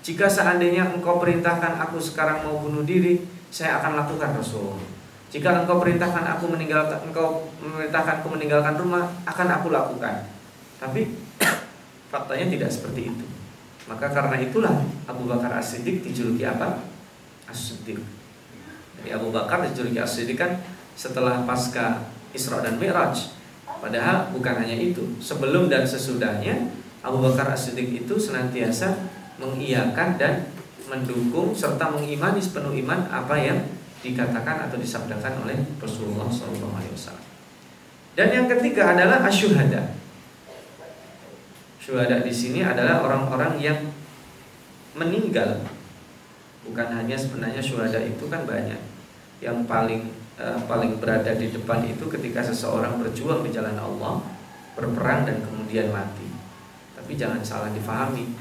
jika 0.01 0.25
seandainya 0.33 0.97
engkau 0.97 1.21
perintahkan 1.21 1.77
aku 1.77 2.01
sekarang 2.01 2.49
mau 2.49 2.57
bunuh 2.57 2.81
diri, 2.89 3.21
saya 3.53 3.77
akan 3.85 4.01
lakukan 4.01 4.33
Rasul. 4.33 4.81
Jika 5.31 5.63
engkau 5.63 5.79
perintahkan 5.79 6.27
aku 6.27 6.51
meninggalkan 6.51 7.07
engkau 7.07 7.47
memerintahkan 7.63 8.23
aku 8.23 8.29
meninggalkan 8.35 8.75
rumah, 8.75 9.07
akan 9.23 9.49
aku 9.63 9.71
lakukan. 9.71 10.27
Tapi 10.83 11.15
faktanya 12.13 12.51
tidak 12.51 12.71
seperti 12.75 13.15
itu. 13.15 13.27
Maka 13.87 14.11
karena 14.11 14.43
itulah 14.43 14.75
Abu 15.07 15.31
Bakar 15.31 15.55
As-Siddiq 15.63 16.03
dijuluki 16.03 16.43
apa? 16.43 16.83
As-Siddiq. 17.47 18.03
Jadi 18.99 19.09
Abu 19.15 19.31
Bakar 19.31 19.63
dijuluki 19.67 20.03
As-Siddiq 20.03 20.35
kan 20.35 20.59
setelah 20.99 21.47
pasca 21.47 22.11
Isra 22.35 22.63
dan 22.63 22.83
Mi'raj. 22.83 23.35
Padahal 23.83 24.35
bukan 24.35 24.63
hanya 24.63 24.75
itu. 24.75 25.15
Sebelum 25.23 25.71
dan 25.71 25.87
sesudahnya 25.87 26.75
Abu 27.07 27.23
Bakar 27.23 27.55
As-Siddiq 27.55 28.03
itu 28.03 28.15
senantiasa 28.19 28.99
mengiyakan 29.39 30.19
dan 30.19 30.51
mendukung 30.91 31.55
serta 31.55 31.87
mengimani 31.95 32.43
sepenuh 32.43 32.75
iman 32.83 33.07
apa 33.09 33.39
yang 33.39 33.59
dikatakan 34.01 34.69
atau 34.69 34.81
disabdakan 34.81 35.45
oleh 35.45 35.57
Rasulullah 35.77 36.29
SAW. 36.33 37.21
Dan 38.17 38.29
yang 38.33 38.47
ketiga 38.49 38.97
adalah 38.97 39.23
asyuhada. 39.29 39.97
Syuhada 41.81 42.21
di 42.25 42.33
sini 42.33 42.65
adalah 42.65 43.05
orang-orang 43.05 43.61
yang 43.61 43.79
meninggal. 44.97 45.65
Bukan 46.65 46.89
hanya 46.93 47.17
sebenarnya 47.17 47.61
syuhada 47.61 48.01
itu 48.01 48.25
kan 48.29 48.45
banyak. 48.45 48.81
Yang 49.41 49.65
paling 49.65 50.03
eh, 50.37 50.59
paling 50.69 51.01
berada 51.01 51.33
di 51.37 51.53
depan 51.53 51.85
itu 51.89 52.05
ketika 52.09 52.45
seseorang 52.45 53.01
berjuang 53.01 53.45
di 53.45 53.53
jalan 53.53 53.77
Allah, 53.77 54.21
berperang 54.77 55.29
dan 55.29 55.41
kemudian 55.45 55.93
mati. 55.93 56.29
Tapi 56.97 57.17
jangan 57.17 57.41
salah 57.45 57.73
difahami. 57.73 58.37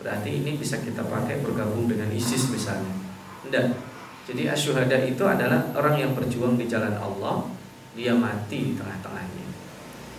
Berarti 0.00 0.42
ini 0.42 0.56
bisa 0.56 0.80
kita 0.80 1.04
pakai 1.04 1.44
bergabung 1.44 1.86
dengan 1.86 2.08
ISIS 2.10 2.48
misalnya. 2.48 2.94
Tidak. 3.44 3.89
Jadi 4.30 4.46
asyuhada 4.46 4.94
itu 5.02 5.26
adalah 5.26 5.74
orang 5.74 5.98
yang 5.98 6.14
berjuang 6.14 6.54
di 6.54 6.70
jalan 6.70 6.94
Allah, 6.94 7.50
dia 7.98 8.14
mati 8.14 8.70
di 8.70 8.74
tengah-tengahnya. 8.78 9.46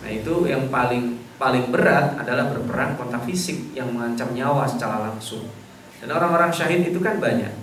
Nah, 0.04 0.10
itu 0.12 0.44
yang 0.44 0.68
paling 0.68 1.16
paling 1.40 1.72
berat 1.72 2.20
adalah 2.20 2.52
berperang 2.52 3.00
kontak 3.00 3.24
fisik 3.24 3.72
yang 3.72 3.88
mengancam 3.88 4.36
nyawa 4.36 4.68
secara 4.68 5.00
langsung. 5.08 5.48
Dan 5.96 6.12
orang-orang 6.12 6.52
syahid 6.52 6.84
itu 6.84 7.00
kan 7.00 7.16
banyak, 7.16 7.56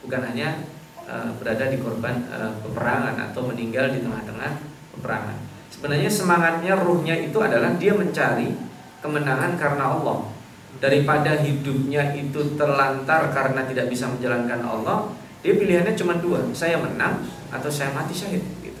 bukan 0.00 0.24
hanya 0.24 0.64
uh, 1.04 1.36
berada 1.36 1.68
di 1.68 1.76
korban 1.76 2.24
uh, 2.32 2.56
peperangan 2.64 3.20
atau 3.30 3.44
meninggal 3.52 3.92
di 3.92 4.00
tengah-tengah 4.00 4.56
peperangan. 4.96 5.36
Sebenarnya 5.68 6.08
semangatnya, 6.08 6.80
ruhnya 6.80 7.12
itu 7.20 7.36
adalah 7.44 7.76
dia 7.76 7.92
mencari 7.92 8.56
kemenangan 9.04 9.52
karena 9.60 10.00
Allah. 10.00 10.32
Daripada 10.80 11.44
hidupnya 11.44 12.16
itu 12.16 12.56
terlantar 12.56 13.28
karena 13.36 13.68
tidak 13.68 13.92
bisa 13.92 14.08
menjalankan 14.08 14.64
Allah, 14.64 15.12
dia 15.40 15.56
pilihannya 15.56 15.96
cuma 15.96 16.20
dua, 16.20 16.44
saya 16.52 16.76
menang 16.76 17.24
atau 17.48 17.68
saya 17.72 17.92
mati 17.96 18.12
syahid. 18.12 18.44
Gitu. 18.60 18.80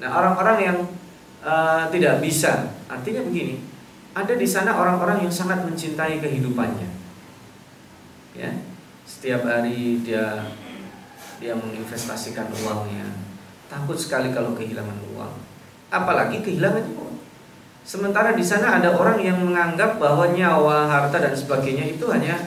Nah 0.00 0.12
orang-orang 0.12 0.58
yang 0.60 0.78
uh, 1.40 1.88
tidak 1.88 2.20
bisa, 2.20 2.72
artinya 2.88 3.24
begini, 3.24 3.60
ada 4.14 4.38
di 4.38 4.46
sana 4.46 4.78
orang-orang 4.78 5.26
yang 5.26 5.32
sangat 5.34 5.66
mencintai 5.66 6.22
kehidupannya 6.22 6.86
ya 8.34 8.50
setiap 9.06 9.42
hari 9.46 10.02
dia 10.02 10.46
dia 11.42 11.52
menginvestasikan 11.58 12.50
uangnya 12.50 13.10
takut 13.66 13.98
sekali 13.98 14.30
kalau 14.30 14.54
kehilangan 14.54 14.98
uang 15.14 15.34
apalagi 15.90 16.42
kehilangan 16.42 16.86
uang 16.94 17.14
sementara 17.82 18.34
di 18.34 18.42
sana 18.42 18.78
ada 18.82 18.94
orang 18.94 19.18
yang 19.18 19.38
menganggap 19.42 19.98
bahwa 19.98 20.30
nyawa 20.30 20.86
harta 20.86 21.18
dan 21.18 21.34
sebagainya 21.34 21.98
itu 21.98 22.06
hanya 22.10 22.38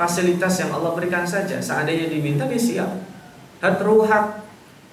fasilitas 0.00 0.64
yang 0.64 0.72
Allah 0.72 0.96
berikan 0.96 1.28
saja. 1.28 1.60
Seandainya 1.60 2.08
diminta 2.08 2.48
dia 2.48 2.56
siap. 2.56 2.88
Hatruhak 3.60 4.40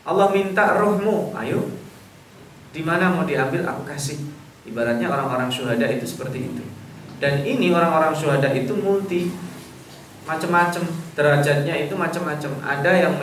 Allah 0.03 0.27
minta 0.35 0.75
rohmu 0.75 1.31
ayo. 1.39 1.71
Di 2.75 2.83
mana 2.83 3.15
mau 3.15 3.23
diambil? 3.23 3.63
Aku 3.63 3.87
kasih. 3.87 4.19
Ibaratnya 4.67 5.07
orang-orang 5.07 5.47
syuhada 5.47 5.87
itu 5.87 6.03
seperti 6.03 6.51
itu. 6.51 6.63
Dan 7.23 7.47
ini 7.47 7.71
orang-orang 7.71 8.11
syuhada 8.11 8.51
itu 8.51 8.75
multi. 8.75 9.31
Macam-macam 10.27 10.83
derajatnya 11.15 11.87
itu 11.87 11.95
macam-macam 11.95 12.51
ada 12.59 12.91
yang 12.91 13.15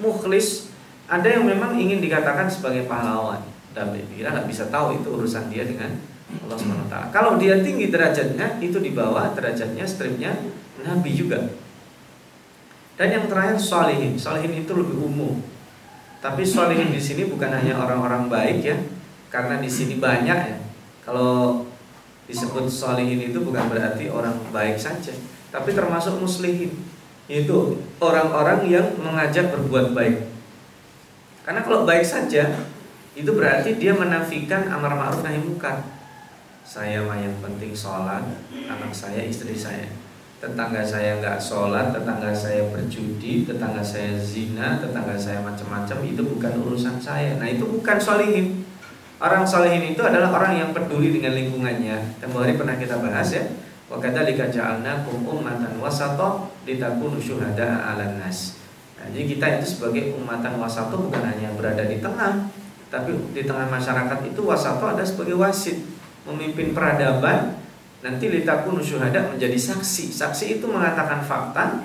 mukhlis. 0.00 0.72
Ada 1.04 1.36
yang 1.36 1.44
memang 1.44 1.76
ingin 1.76 2.00
dikatakan 2.00 2.48
sebagai 2.48 2.88
pahlawan. 2.88 3.44
Dan 3.76 3.92
kira 4.08 4.32
nggak 4.32 4.48
bisa 4.48 4.72
tahu 4.72 4.96
itu 4.96 5.12
urusan 5.12 5.52
dia 5.52 5.68
dengan 5.68 6.00
Allah 6.26 6.58
SWT 6.58 6.94
kalau 7.14 7.38
dia 7.38 7.62
tinggi 7.62 7.86
derajatnya 7.86 8.58
itu 8.58 8.82
di 8.82 8.90
bawah 8.90 9.30
derajatnya 9.30 9.86
stripnya 9.86 10.34
Nabi 10.84 11.10
juga. 11.16 11.52
Dan 12.96 13.12
yang 13.12 13.24
terakhir 13.28 13.60
solihin 13.60 14.16
solihin 14.16 14.64
itu 14.64 14.72
lebih 14.72 14.96
umum. 15.00 15.40
Tapi 16.20 16.42
solihin 16.42 16.90
di 16.90 17.00
sini 17.00 17.28
bukan 17.28 17.52
hanya 17.52 17.76
orang-orang 17.76 18.26
baik 18.26 18.58
ya. 18.64 18.76
Karena 19.28 19.60
di 19.60 19.68
sini 19.68 20.00
banyak 20.00 20.38
ya. 20.48 20.58
Kalau 21.04 21.64
disebut 22.26 22.66
solihin 22.66 23.30
itu 23.30 23.38
bukan 23.44 23.68
berarti 23.68 24.08
orang 24.08 24.34
baik 24.50 24.80
saja. 24.80 25.12
Tapi 25.52 25.76
termasuk 25.76 26.18
muslimin 26.18 26.72
yaitu 27.26 27.82
orang-orang 27.98 28.70
yang 28.70 28.86
mengajak 29.02 29.50
berbuat 29.50 29.92
baik. 29.94 30.30
Karena 31.42 31.62
kalau 31.62 31.86
baik 31.86 32.06
saja 32.06 32.54
itu 33.14 33.30
berarti 33.34 33.78
dia 33.78 33.94
menafikan 33.94 34.66
amar 34.70 34.94
ma'ruf 34.94 35.22
nahi 35.26 35.38
munkar. 35.42 35.82
Saya 36.66 37.02
mah 37.06 37.18
yang 37.18 37.38
penting 37.38 37.70
sholat, 37.70 38.26
anak 38.66 38.90
saya, 38.90 39.22
istri 39.22 39.54
saya. 39.54 39.86
Tetangga 40.46 40.86
saya 40.86 41.18
nggak 41.18 41.42
sholat, 41.42 41.90
tetangga 41.90 42.30
saya 42.30 42.70
berjudi, 42.70 43.42
tetangga 43.42 43.82
saya 43.82 44.14
zina, 44.14 44.78
tetangga 44.78 45.18
saya 45.18 45.42
macam-macam 45.42 46.06
itu 46.06 46.22
bukan 46.22 46.52
urusan 46.62 47.02
saya. 47.02 47.34
Nah 47.42 47.50
itu 47.50 47.66
bukan 47.66 47.98
solihin. 47.98 48.62
Orang 49.18 49.42
solihin 49.42 49.90
itu 49.90 49.98
adalah 50.06 50.30
orang 50.30 50.54
yang 50.54 50.70
peduli 50.70 51.18
dengan 51.18 51.34
lingkungannya. 51.34 52.22
Hari 52.22 52.54
pernah 52.54 52.78
kita 52.78 53.02
bahas 53.02 53.34
ya 53.34 53.42
Wa 53.86 54.02
kadzalika 54.02 54.50
ja'alnakum 54.50 55.22
ummatan 55.22 55.78
wasata 55.78 56.50
litakunu 56.66 57.22
syuhada'a 57.22 57.94
'alan 57.94 58.18
nas. 58.18 58.58
Nah, 58.98 59.06
jadi 59.14 59.24
kita 59.30 59.46
itu 59.58 59.78
sebagai 59.78 60.18
umatan 60.18 60.58
wasato 60.58 60.98
bukan 60.98 61.22
hanya 61.22 61.54
berada 61.54 61.86
di 61.86 62.02
tengah, 62.02 62.50
tapi 62.90 63.14
di 63.30 63.46
tengah 63.46 63.70
masyarakat 63.70 64.18
itu 64.26 64.40
wasato 64.42 64.82
ada 64.90 65.06
sebagai 65.06 65.38
wasit, 65.38 65.86
memimpin 66.26 66.74
peradaban. 66.74 67.62
Nanti 68.04 68.28
litakunu 68.28 68.84
syuhada 68.84 69.32
menjadi 69.32 69.56
saksi. 69.56 70.12
Saksi 70.12 70.60
itu 70.60 70.66
mengatakan 70.68 71.24
fakta 71.24 71.80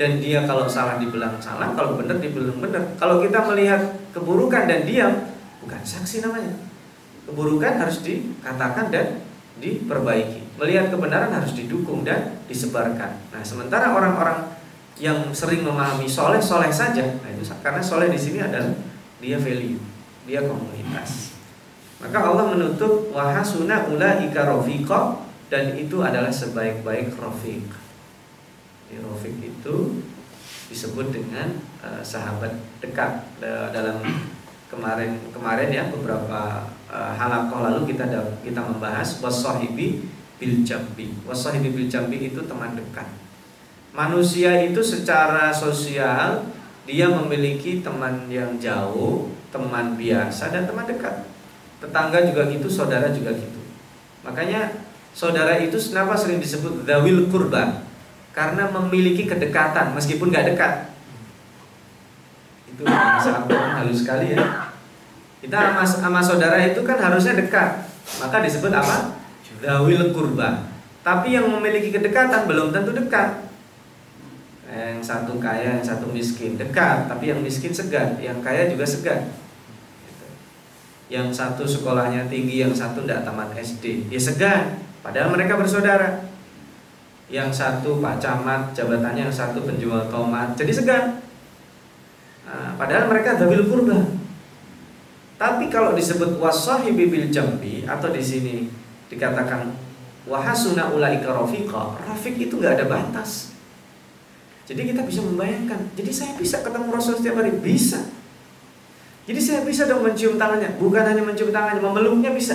dan 0.00 0.10
dia 0.16 0.48
kalau 0.48 0.64
salah 0.64 0.96
dibilang 0.96 1.36
salah, 1.36 1.76
kalau 1.76 2.00
benar 2.00 2.16
dibilang 2.16 2.56
benar. 2.56 2.96
Kalau 2.96 3.20
kita 3.20 3.44
melihat 3.44 3.80
keburukan 4.16 4.64
dan 4.64 4.88
diam, 4.88 5.12
bukan 5.60 5.80
saksi 5.84 6.24
namanya. 6.24 6.56
Keburukan 7.28 7.76
harus 7.76 8.00
dikatakan 8.00 8.88
dan 8.88 9.20
diperbaiki. 9.60 10.56
Melihat 10.56 10.88
kebenaran 10.88 11.28
harus 11.36 11.52
didukung 11.52 12.02
dan 12.02 12.40
disebarkan. 12.48 13.20
Nah, 13.28 13.42
sementara 13.44 13.92
orang-orang 13.92 14.56
yang 14.96 15.32
sering 15.32 15.64
memahami 15.64 16.04
soleh 16.04 16.40
soleh 16.40 16.68
saja, 16.68 17.00
nah 17.24 17.28
itu 17.32 17.44
karena 17.64 17.80
soleh 17.80 18.12
di 18.12 18.20
sini 18.20 18.44
adalah 18.44 18.72
dia 19.20 19.40
value, 19.40 19.80
dia 20.28 20.44
komunitas. 20.44 21.36
Maka 22.00 22.20
Allah 22.20 22.56
menutup 22.56 23.12
wahasuna 23.12 23.88
ulaika 23.88 24.48
rafiqa 24.48 25.28
dan 25.50 25.74
itu 25.74 25.98
adalah 25.98 26.30
sebaik-baik 26.30 27.18
rafiq. 27.18 27.66
Di 28.86 28.96
rafiq 29.02 29.36
itu 29.42 30.00
disebut 30.70 31.10
dengan 31.10 31.58
uh, 31.82 31.98
sahabat 31.98 32.54
dekat 32.78 33.26
uh, 33.42 33.74
dalam 33.74 33.98
kemarin 34.70 35.18
kemarin 35.34 35.68
ya 35.74 35.90
beberapa 35.90 36.70
uh, 36.86 37.12
halakoh 37.18 37.66
lalu 37.66 37.90
kita 37.90 38.06
kita 38.46 38.62
membahas 38.62 39.18
wasahibi 39.18 40.06
bil 40.38 40.62
jambi. 40.62 41.10
Wasahibi 41.26 41.74
bil 41.74 41.90
jambi 41.90 42.30
itu 42.30 42.46
teman 42.46 42.78
dekat. 42.78 43.10
Manusia 43.90 44.54
itu 44.62 44.78
secara 44.78 45.50
sosial 45.50 46.46
dia 46.86 47.10
memiliki 47.10 47.82
teman 47.82 48.30
yang 48.30 48.54
jauh, 48.62 49.34
teman 49.50 49.98
biasa 49.98 50.54
dan 50.54 50.70
teman 50.70 50.86
dekat. 50.86 51.26
Tetangga 51.82 52.22
juga 52.22 52.46
gitu, 52.46 52.70
saudara 52.70 53.10
juga 53.10 53.34
gitu. 53.34 53.60
Makanya 54.22 54.79
saudara 55.16 55.58
itu 55.60 55.76
kenapa 55.78 56.14
sering 56.16 56.38
disebut 56.38 56.84
dawil 56.84 57.28
kurba? 57.28 57.86
Karena 58.30 58.70
memiliki 58.70 59.26
kedekatan 59.26 59.92
meskipun 59.94 60.30
gak 60.30 60.54
dekat. 60.54 60.94
Itu 62.70 62.86
sangat 63.18 63.50
halus 63.50 64.06
sekali 64.06 64.38
ya. 64.38 64.70
Kita 65.40 65.56
sama, 65.72 65.84
sama 65.84 66.20
saudara 66.20 66.60
itu 66.62 66.80
kan 66.84 67.00
harusnya 67.00 67.34
dekat. 67.36 67.90
Maka 68.18 68.42
disebut 68.42 68.72
apa? 68.74 69.20
Dawil 69.60 70.10
kurba 70.16 70.66
Tapi 71.04 71.36
yang 71.36 71.46
memiliki 71.52 71.92
kedekatan 71.92 72.48
belum 72.48 72.72
tentu 72.72 72.96
dekat 72.96 73.44
Yang 74.66 75.04
satu 75.04 75.36
kaya, 75.36 75.78
yang 75.78 75.84
satu 75.84 76.08
miskin 76.08 76.56
Dekat, 76.56 77.06
tapi 77.06 77.28
yang 77.28 77.44
miskin 77.44 77.70
segan 77.70 78.16
Yang 78.18 78.40
kaya 78.40 78.72
juga 78.72 78.88
segan 78.88 79.28
gitu. 80.08 80.26
Yang 81.12 81.36
satu 81.36 81.68
sekolahnya 81.68 82.26
tinggi, 82.32 82.64
yang 82.64 82.72
satu 82.72 83.04
tidak 83.04 83.28
tamat 83.28 83.52
SD 83.52 84.08
Ya 84.08 84.20
segan, 84.20 84.80
padahal 85.00 85.32
mereka 85.34 85.56
bersaudara. 85.60 86.28
Yang 87.30 87.62
satu 87.62 88.02
Pak 88.02 88.18
Camat, 88.18 88.74
jabatannya 88.74 89.30
yang 89.30 89.34
satu 89.34 89.62
penjual 89.62 90.10
tomat. 90.10 90.58
Jadi 90.58 90.74
segan. 90.74 91.22
Nah, 92.42 92.74
Padahal 92.74 93.06
mereka 93.06 93.38
dawil 93.38 93.70
kurba. 93.70 94.18
Tapi 95.38 95.70
kalau 95.70 95.94
disebut 95.94 96.36
wasahibi 96.36 97.08
bil 97.08 97.32
jambi 97.32 97.86
Atau 97.86 98.12
di 98.12 98.20
sini 98.20 98.68
dikatakan 99.06 99.72
wahasuna 100.28 100.92
ulaika 100.94 101.32
rafiqa, 101.34 101.98
rafiq 102.06 102.38
itu 102.38 102.54
nggak 102.58 102.78
ada 102.80 102.86
batas. 102.86 103.50
Jadi 104.70 104.94
kita 104.94 105.02
bisa 105.02 105.18
membayangkan, 105.26 105.90
jadi 105.98 106.10
saya 106.14 106.32
bisa 106.38 106.62
ketemu 106.62 106.94
Rasul 106.94 107.18
setiap 107.18 107.42
hari? 107.42 107.50
Bisa. 107.58 108.06
Jadi 109.26 109.40
saya 109.42 109.66
bisa 109.66 109.90
dong 109.90 110.06
mencium 110.06 110.38
tangannya, 110.38 110.78
bukan 110.78 111.02
hanya 111.02 111.26
mencium 111.26 111.50
tangannya, 111.50 111.82
memeluknya 111.82 112.30
bisa. 112.30 112.54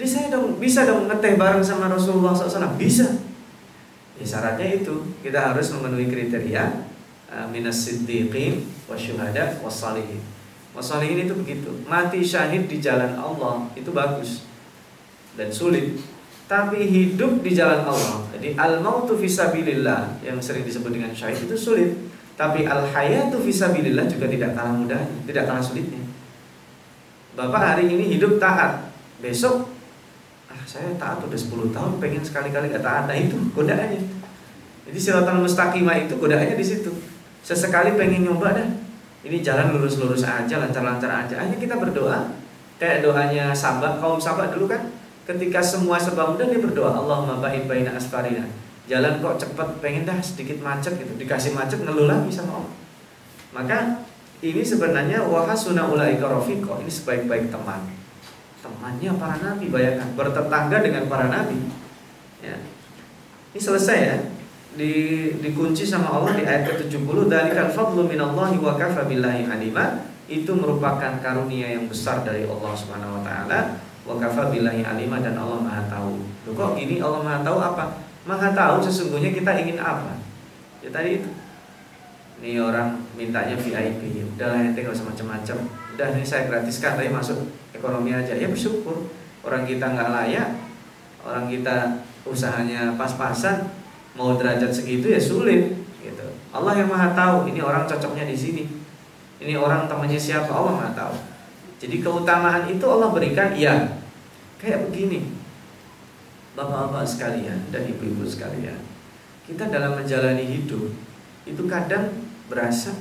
Jadi 0.00 0.16
saya 0.16 0.32
dong 0.32 0.56
bisa 0.56 0.88
dong 0.88 1.12
ngeteh 1.12 1.36
bareng 1.36 1.60
sama 1.60 1.84
Rasulullah 1.84 2.32
SAW, 2.32 2.72
bisa. 2.80 3.20
Ya 4.16 4.24
syaratnya 4.24 4.80
itu 4.80 5.12
kita 5.20 5.52
harus 5.52 5.68
memenuhi 5.76 6.08
kriteria 6.08 6.88
uh, 7.28 7.44
minas 7.52 7.84
siddiqin 7.84 8.64
wasyuhada 8.88 9.60
wassalihin. 9.60 10.24
Wassalihin 10.72 11.28
itu 11.28 11.36
begitu, 11.36 11.68
mati 11.84 12.24
syahid 12.24 12.64
di 12.64 12.80
jalan 12.80 13.12
Allah 13.12 13.68
itu 13.76 13.92
bagus 13.92 14.48
dan 15.36 15.52
sulit. 15.52 16.00
tapi 16.48 16.82
hidup 16.82 17.44
di 17.44 17.52
jalan 17.52 17.84
Allah. 17.84 18.24
Jadi 18.34 18.58
al 18.58 18.80
mautu 18.80 19.14
fisabilillah 19.20 20.18
yang 20.24 20.40
sering 20.40 20.64
disebut 20.66 20.96
dengan 20.96 21.12
syahid 21.14 21.44
itu 21.44 21.54
sulit, 21.54 21.94
tapi 22.40 22.66
al 22.66 22.88
hayatu 22.90 23.38
fisabilillah 23.38 24.08
juga 24.10 24.26
tidak 24.26 24.58
kalah 24.58 24.74
mudah, 24.74 24.98
tidak 25.28 25.46
kalah 25.46 25.62
sulitnya. 25.62 26.02
Bapak 27.38 27.62
hari 27.62 27.86
ini 27.86 28.18
hidup 28.18 28.42
taat, 28.42 28.90
besok 29.22 29.69
ah 30.50 30.62
saya 30.66 30.90
taat 30.98 31.22
udah 31.22 31.38
10 31.38 31.70
tahun, 31.70 31.92
pengen 32.02 32.22
sekali-kali 32.26 32.74
gak 32.74 32.82
taat, 32.82 33.06
nah 33.06 33.14
itu 33.14 33.38
godaannya. 33.54 34.02
Jadi 34.90 34.98
siratal 34.98 35.38
mustaqimah 35.38 36.10
itu 36.10 36.18
godaannya 36.18 36.58
di 36.58 36.66
situ. 36.66 36.90
Sesekali 37.46 37.94
pengen 37.94 38.26
nyoba 38.26 38.58
dah, 38.58 38.66
ini 39.22 39.38
jalan 39.38 39.70
lurus-lurus 39.78 40.26
aja, 40.26 40.58
lancar-lancar 40.58 41.06
aja. 41.06 41.38
Hanya 41.38 41.54
kita 41.54 41.78
berdoa, 41.78 42.34
kayak 42.82 43.06
doanya 43.06 43.54
sahabat, 43.54 44.02
kaum 44.02 44.18
sahabat 44.18 44.50
dulu 44.50 44.66
kan, 44.66 44.90
ketika 45.30 45.62
semua 45.62 45.94
serba 46.02 46.34
mudah 46.34 46.50
dia 46.50 46.58
berdoa 46.58 46.98
Allahumma 46.98 47.38
ba'id 47.38 47.70
baina 47.70 47.94
asfarina. 47.94 48.42
Jalan 48.90 49.22
kok 49.22 49.38
cepet 49.38 49.68
pengen 49.78 50.02
dah 50.02 50.18
sedikit 50.18 50.58
macet 50.58 50.98
gitu. 50.98 51.14
Dikasih 51.14 51.54
macet 51.54 51.78
ngeluh 51.86 52.10
lagi 52.10 52.26
sama 52.34 52.58
Allah. 52.58 52.74
Maka 53.54 53.78
ini 54.42 54.66
sebenarnya 54.66 55.22
wahasuna 55.22 55.86
ulaika 55.86 56.26
rafiqo. 56.26 56.82
Ini 56.82 56.90
sebaik-baik 56.90 57.54
teman 57.54 57.99
temannya 58.60 59.10
para 59.16 59.36
nabi 59.40 59.72
bayangkan 59.72 60.08
bertetangga 60.14 60.78
dengan 60.84 61.04
para 61.08 61.26
nabi 61.32 61.58
ya 62.44 62.56
ini 63.50 63.60
selesai 63.60 63.98
ya 63.98 64.16
di 64.70 64.92
dikunci 65.42 65.82
sama 65.82 66.14
Allah 66.14 66.38
di 66.38 66.46
ayat 66.46 66.62
ke-70 66.70 67.26
dzalikal 67.26 67.74
fadlu 67.74 68.06
minallahi 68.06 68.56
wa 68.62 68.78
kafa 68.78 69.10
billahi 69.10 69.50
alima 69.50 70.06
itu 70.30 70.54
merupakan 70.54 71.18
karunia 71.18 71.74
yang 71.74 71.90
besar 71.90 72.22
dari 72.22 72.46
Allah 72.46 72.70
Subhanahu 72.70 73.18
wa 73.18 73.22
taala 73.26 73.82
wa 74.06 74.14
kafa 74.14 74.54
alima 74.54 75.18
dan 75.18 75.34
Allah 75.34 75.58
Maha 75.58 75.82
tahu. 75.90 76.22
Loh, 76.46 76.54
kok 76.54 76.72
ini 76.78 77.02
Allah 77.02 77.20
Maha 77.20 77.38
tahu 77.42 77.58
apa? 77.58 77.84
Maha 78.24 78.54
tahu 78.54 78.78
sesungguhnya 78.78 79.34
kita 79.34 79.50
ingin 79.58 79.82
apa. 79.82 80.22
Ya 80.80 80.88
tadi 80.94 81.18
itu. 81.18 81.30
Ini 82.40 82.56
orang 82.56 82.96
mintanya 83.20 83.52
VIP, 83.52 84.24
udahlah 84.24 84.64
ente 84.64 84.80
gak 84.80 84.96
usah 84.96 85.12
macam-macam. 85.12 85.58
Udah 86.00 86.16
nih 86.16 86.24
saya 86.24 86.48
gratiskan 86.48 86.96
tapi 86.96 87.12
masuk 87.12 87.44
ekonomi 87.76 88.16
aja. 88.16 88.32
Ya 88.32 88.48
bersyukur. 88.48 89.12
Orang 89.44 89.68
kita 89.68 89.92
nggak 89.92 90.08
layak, 90.08 90.48
orang 91.20 91.44
kita 91.44 92.00
usahanya 92.24 92.96
pas-pasan, 92.96 93.68
mau 94.16 94.32
derajat 94.32 94.72
segitu 94.72 95.12
ya 95.12 95.20
sulit 95.20 95.76
gitu. 96.00 96.24
Allah 96.56 96.80
yang 96.80 96.88
Maha 96.88 97.12
tahu, 97.12 97.52
ini 97.52 97.60
orang 97.60 97.84
cocoknya 97.84 98.24
di 98.24 98.32
sini. 98.32 98.64
Ini 99.44 99.60
orang 99.60 99.92
temannya 99.92 100.16
siapa? 100.16 100.48
Allah 100.48 100.72
Maha 100.72 100.96
tahu. 100.96 101.20
Jadi 101.76 102.00
keutamaan 102.00 102.64
itu 102.64 102.84
Allah 102.88 103.12
berikan 103.12 103.52
ya 103.52 104.00
kayak 104.56 104.88
begini. 104.88 105.36
Bapak-bapak 106.56 107.04
sekalian 107.04 107.68
dan 107.68 107.84
ibu-ibu 107.84 108.24
sekalian, 108.24 108.80
kita 109.44 109.68
dalam 109.68 110.00
menjalani 110.00 110.48
hidup 110.48 110.96
itu 111.44 111.62
kadang 111.68 112.08
berasa 112.48 112.96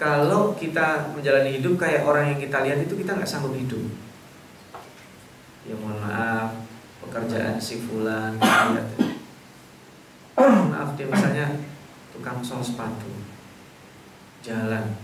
kalau 0.00 0.56
kita 0.56 1.12
menjalani 1.12 1.60
hidup 1.60 1.76
kayak 1.76 2.02
orang 2.08 2.34
yang 2.34 2.40
kita 2.40 2.64
lihat 2.64 2.78
itu 2.82 2.94
kita 2.96 3.14
nggak 3.16 3.28
sanggup 3.28 3.54
hidup. 3.54 3.82
Ya 5.62 5.78
mohon 5.78 6.00
maaf, 6.02 6.58
pekerjaan 7.06 7.54
si 7.60 7.86
fulan, 7.86 8.34
maaf 10.72 10.88
dia 10.98 11.06
misalnya 11.06 11.46
tukang 12.10 12.42
sol 12.42 12.58
sepatu, 12.58 13.10
jalan. 14.42 14.98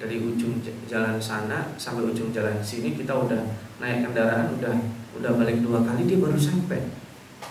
Dari 0.00 0.16
ujung 0.16 0.64
jalan 0.88 1.20
sana 1.20 1.76
sampai 1.76 2.08
ujung 2.08 2.32
jalan 2.32 2.56
sini 2.64 2.96
kita 2.96 3.12
udah 3.12 3.44
naik 3.84 4.00
kendaraan 4.00 4.48
udah 4.56 4.72
udah 5.20 5.36
balik 5.36 5.60
dua 5.60 5.84
kali 5.84 6.08
dia 6.08 6.16
baru 6.16 6.40
sampai. 6.40 6.80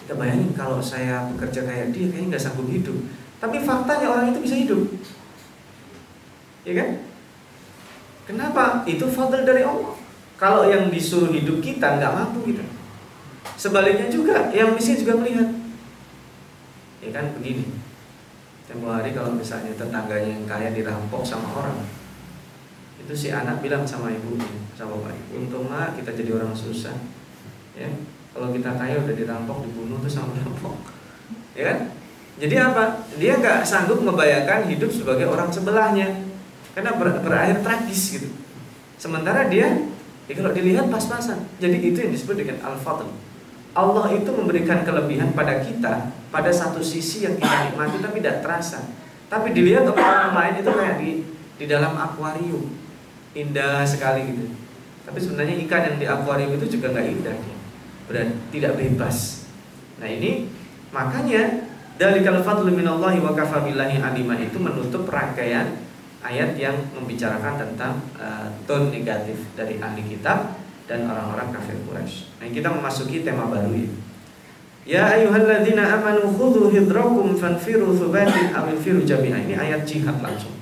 Kita 0.05 0.17
bayangin 0.17 0.57
kalau 0.57 0.81
saya 0.81 1.29
bekerja 1.29 1.61
kayak 1.61 1.93
dia 1.93 2.09
kayaknya 2.09 2.33
nggak 2.33 2.41
sanggup 2.41 2.65
hidup. 2.65 2.97
Tapi 3.37 3.61
faktanya 3.61 4.09
orang 4.09 4.33
itu 4.33 4.41
bisa 4.41 4.57
hidup 4.57 4.81
ya 6.69 6.73
kan? 6.77 6.89
Kenapa? 8.29 8.85
Itu 8.85 9.09
fadl 9.09 9.41
dari 9.41 9.65
Allah. 9.65 9.97
Kalau 10.37 10.69
yang 10.69 10.93
disuruh 10.93 11.33
hidup 11.33 11.65
kita 11.65 11.97
nggak 11.97 12.13
mampu 12.13 12.53
kita. 12.53 12.61
Sebaliknya 13.57 14.07
juga 14.07 14.53
yang 14.53 14.77
miskin 14.77 15.01
juga 15.01 15.17
melihat. 15.17 15.49
Ya 17.01 17.09
kan? 17.09 17.33
Begini. 17.41 17.65
Tempo 18.69 18.93
hari 18.93 19.17
kalau 19.17 19.33
misalnya 19.33 19.73
tetangganya 19.73 20.29
yang 20.29 20.45
kaya 20.45 20.69
dirampok 20.69 21.25
sama 21.25 21.49
orang 21.57 21.81
itu 23.09 23.25
si 23.25 23.27
anak 23.33 23.65
bilang 23.65 23.81
sama 23.81 24.13
ibunya 24.13 24.45
sama 24.77 24.93
bapak 25.01 25.17
ibu 25.17 25.41
untung 25.41 25.65
mah 25.65 25.97
kita 25.97 26.13
jadi 26.13 26.37
orang 26.37 26.53
susah. 26.53 26.93
Ya. 27.73 27.89
Kalau 28.29 28.53
kita 28.53 28.77
kaya 28.77 29.01
udah 29.01 29.15
dirampok 29.17 29.65
dibunuh 29.65 29.97
tuh 29.97 30.11
sama 30.13 30.37
perampok 30.37 30.77
ya 31.57 31.73
kan? 31.73 31.89
Jadi 32.37 32.55
apa? 32.61 33.01
Dia 33.17 33.41
nggak 33.41 33.65
sanggup 33.65 34.05
membayangkan 34.05 34.69
hidup 34.69 34.93
sebagai 34.93 35.25
orang 35.25 35.49
sebelahnya 35.49 36.28
karena 36.77 36.91
ber, 36.97 37.21
berakhir 37.21 37.61
tragis 37.65 38.19
gitu 38.19 38.29
sementara 38.99 39.47
dia 39.47 39.89
ya 40.29 40.33
kalau 40.37 40.51
dilihat 40.53 40.89
pas-pasan 40.89 41.45
jadi 41.57 41.77
itu 41.79 41.97
yang 42.01 42.11
disebut 42.13 42.35
dengan 42.37 42.57
al-fadl 42.65 43.09
Allah 43.73 44.11
itu 44.11 44.29
memberikan 44.33 44.81
kelebihan 44.81 45.31
pada 45.37 45.61
kita 45.61 46.13
pada 46.33 46.51
satu 46.53 46.81
sisi 46.81 47.25
yang 47.25 47.37
kita 47.37 47.69
nikmati 47.69 47.97
tapi 48.01 48.17
tidak 48.21 48.41
terasa 48.45 48.81
tapi 49.29 49.53
dilihat 49.53 49.85
orang 49.85 50.33
lain 50.33 50.55
itu 50.65 50.71
kayak 50.73 50.95
di 50.97 51.11
di 51.61 51.65
dalam 51.69 51.93
akuarium 51.93 52.65
indah 53.37 53.85
sekali 53.85 54.25
gitu. 54.33 54.49
Tapi 55.05 55.17
sebenarnya 55.21 55.55
ikan 55.69 55.81
yang 55.85 55.97
di 56.01 56.05
akuarium 56.09 56.57
itu 56.57 56.77
juga 56.77 56.97
nggak 56.97 57.07
indah. 57.19 57.37
Berarti 58.09 58.33
tidak 58.55 58.73
bebas. 58.79 59.45
Nah 60.01 60.09
ini 60.09 60.49
makanya 60.89 61.69
dari 61.99 62.25
fadlu 62.25 62.73
minallahi 62.73 63.21
wa 63.21 63.37
kafa 63.37 63.67
billahi 63.69 64.01
alima 64.01 64.33
itu 64.39 64.57
menutup 64.57 65.05
rangkaian 65.05 65.77
ayat 66.19 66.59
yang 66.59 66.75
membicarakan 66.91 67.55
tentang 67.55 67.95
uh, 68.19 68.47
tone 68.67 68.91
negatif 68.91 69.39
dari 69.55 69.79
ahli 69.79 70.03
kitab 70.03 70.59
dan 70.89 71.05
orang-orang 71.05 71.53
kafir 71.53 71.77
Quraisy. 71.85 72.41
Nah, 72.41 72.47
kita 72.49 72.67
memasuki 72.73 73.23
tema 73.23 73.47
baru 73.47 73.71
ini. 73.71 73.93
Ya 74.89 75.05
ayyuhalladzina 75.05 76.01
amanu 76.01 76.33
khudhu 76.33 76.73
hidrakum 76.73 77.37
fanfiru 77.37 77.93
thubatin 77.93 78.49
awil 78.57 78.79
firu 78.81 79.05
jami'a. 79.05 79.37
Ini 79.45 79.53
ayat 79.53 79.85
jihad 79.85 80.17
langsung. 80.17 80.57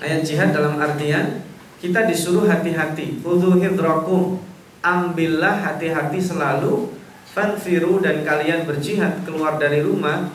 Ayat 0.00 0.24
jihad 0.24 0.56
dalam 0.56 0.80
artian 0.80 1.44
kita 1.84 2.08
disuruh 2.08 2.48
hati-hati. 2.48 3.20
Khudhu 3.20 3.60
hidrakum. 3.60 4.40
Ambillah 4.78 5.58
hati-hati 5.58 6.22
selalu 6.22 6.96
fanfiru 7.28 8.00
dan 8.00 8.24
kalian 8.24 8.64
berjihad 8.64 9.20
keluar 9.26 9.60
dari 9.60 9.84
rumah. 9.84 10.32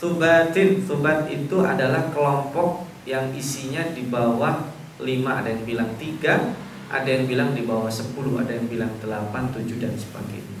Subatin, 0.00 0.80
subat 0.80 1.28
itu 1.28 1.60
adalah 1.60 2.08
kelompok 2.08 2.85
yang 3.06 3.30
isinya 3.32 3.86
di 3.94 4.10
bawah 4.10 4.66
5 4.98 5.06
ada 5.24 5.48
yang 5.48 5.62
bilang 5.62 5.90
3 5.94 6.66
ada 6.86 7.08
yang 7.08 7.26
bilang 7.26 7.50
di 7.54 7.66
bawah 7.66 7.90
10 7.90 8.14
ada 8.38 8.52
yang 8.52 8.66
bilang 8.70 8.92
8, 9.02 9.06
7 9.54 9.82
dan 9.82 9.94
sebagainya. 9.94 10.56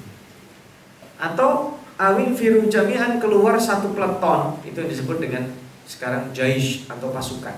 Atau 1.22 1.78
awin 1.96 2.34
firu 2.34 2.66
jami'an 2.66 3.22
keluar 3.22 3.56
satu 3.56 3.94
peleton 3.94 4.58
itu 4.66 4.76
yang 4.76 4.90
disebut 4.90 5.18
dengan 5.22 5.48
sekarang 5.86 6.34
jaish 6.34 6.90
atau 6.90 7.14
pasukan. 7.14 7.54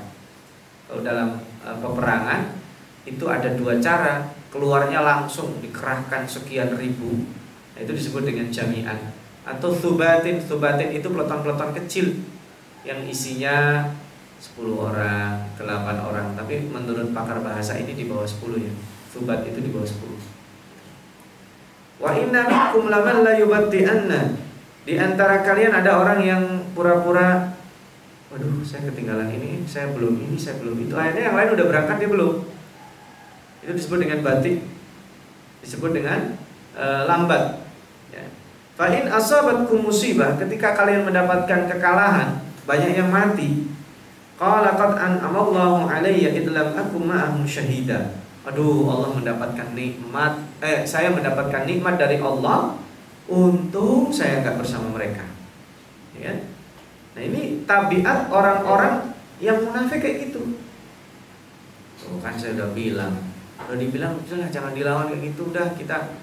Kalau 0.88 1.00
dalam 1.00 1.40
e, 1.64 1.68
peperangan 1.80 2.40
itu 3.08 3.24
ada 3.24 3.56
dua 3.56 3.80
cara 3.80 4.30
keluarnya 4.52 5.00
langsung 5.00 5.60
dikerahkan 5.64 6.28
sekian 6.28 6.76
ribu 6.76 7.24
nah, 7.72 7.80
itu 7.80 7.92
disebut 7.92 8.28
dengan 8.28 8.52
jami'an. 8.52 9.16
Atau 9.48 9.72
thubatin 9.72 10.44
thubatin 10.44 10.92
itu 10.92 11.08
peleton-peleton 11.08 11.72
kecil 11.82 12.06
yang 12.84 13.00
isinya 13.08 13.88
10 14.38 14.74
orang, 14.74 15.50
8 15.58 15.66
orang. 15.98 16.26
Tapi 16.38 16.70
menurut 16.70 17.10
pakar 17.10 17.42
bahasa 17.42 17.76
ini 17.76 17.94
di 17.94 18.06
bawah 18.06 18.26
10 18.26 18.62
ya. 18.62 18.72
Thubat 19.10 19.44
itu 19.44 19.58
di 19.58 19.70
bawah 19.74 19.86
10 19.86 20.38
wa 21.98 22.14
inna 22.14 22.46
minkum 22.46 22.86
laman 22.86 23.26
la 23.26 23.34
yubatti'anna 23.34 24.38
di 24.86 24.94
antara 24.96 25.42
kalian 25.42 25.74
ada 25.74 25.98
orang 25.98 26.20
yang 26.22 26.42
pura-pura 26.72 27.58
waduh 28.30 28.62
saya 28.62 28.86
ketinggalan 28.88 29.28
ini 29.34 29.66
saya 29.66 29.90
belum 29.92 30.16
ini 30.16 30.36
saya 30.38 30.60
belum 30.62 30.76
itu. 30.88 30.94
Akhirnya 30.96 31.32
yang 31.32 31.36
lain 31.36 31.50
udah 31.56 31.66
berangkat 31.68 31.96
dia 32.00 32.08
belum. 32.08 32.34
Itu 33.64 33.72
disebut 33.72 33.98
dengan 34.00 34.20
batik. 34.24 34.64
Disebut 35.64 35.90
dengan 35.92 36.36
e, 36.72 36.84
lambat. 37.08 37.60
Ya. 38.12 38.24
Fa'in 38.76 39.08
asabatkum 39.08 39.80
musibah 39.80 40.36
ketika 40.40 40.76
kalian 40.76 41.04
mendapatkan 41.08 41.68
kekalahan 41.72 42.40
banyak 42.64 42.96
yang 42.96 43.08
mati 43.08 43.68
qala 44.38 44.78
qad 44.78 44.92
an'amallahu 44.94 45.90
alayya 45.90 46.30
idlam 46.32 46.72
akum 46.78 47.10
ma'ahum 47.10 47.42
syahida 47.44 48.16
aduh 48.46 48.86
Allah 48.88 49.10
mendapatkan 49.12 49.74
nikmat 49.74 50.38
eh 50.62 50.86
saya 50.86 51.12
mendapatkan 51.12 51.68
nikmat 51.68 52.00
dari 52.00 52.16
Allah 52.22 52.78
untung 53.28 54.08
saya 54.14 54.40
nggak 54.40 54.56
bersama 54.62 54.94
mereka 54.94 55.26
ya 56.16 56.32
Nah 57.18 57.26
ini 57.26 57.66
tabiat 57.66 58.30
orang-orang 58.30 59.10
yang 59.42 59.58
munafik 59.58 59.98
kayak 59.98 60.30
gitu. 60.30 60.54
Oh, 62.06 62.22
kan 62.22 62.38
saya 62.38 62.54
udah 62.54 62.70
bilang, 62.78 63.10
udah 63.58 63.74
dibilang 63.74 64.14
jangan 64.30 64.70
dilawan 64.70 65.10
kayak 65.10 65.34
gitu 65.34 65.50
udah 65.50 65.74
kita. 65.74 66.14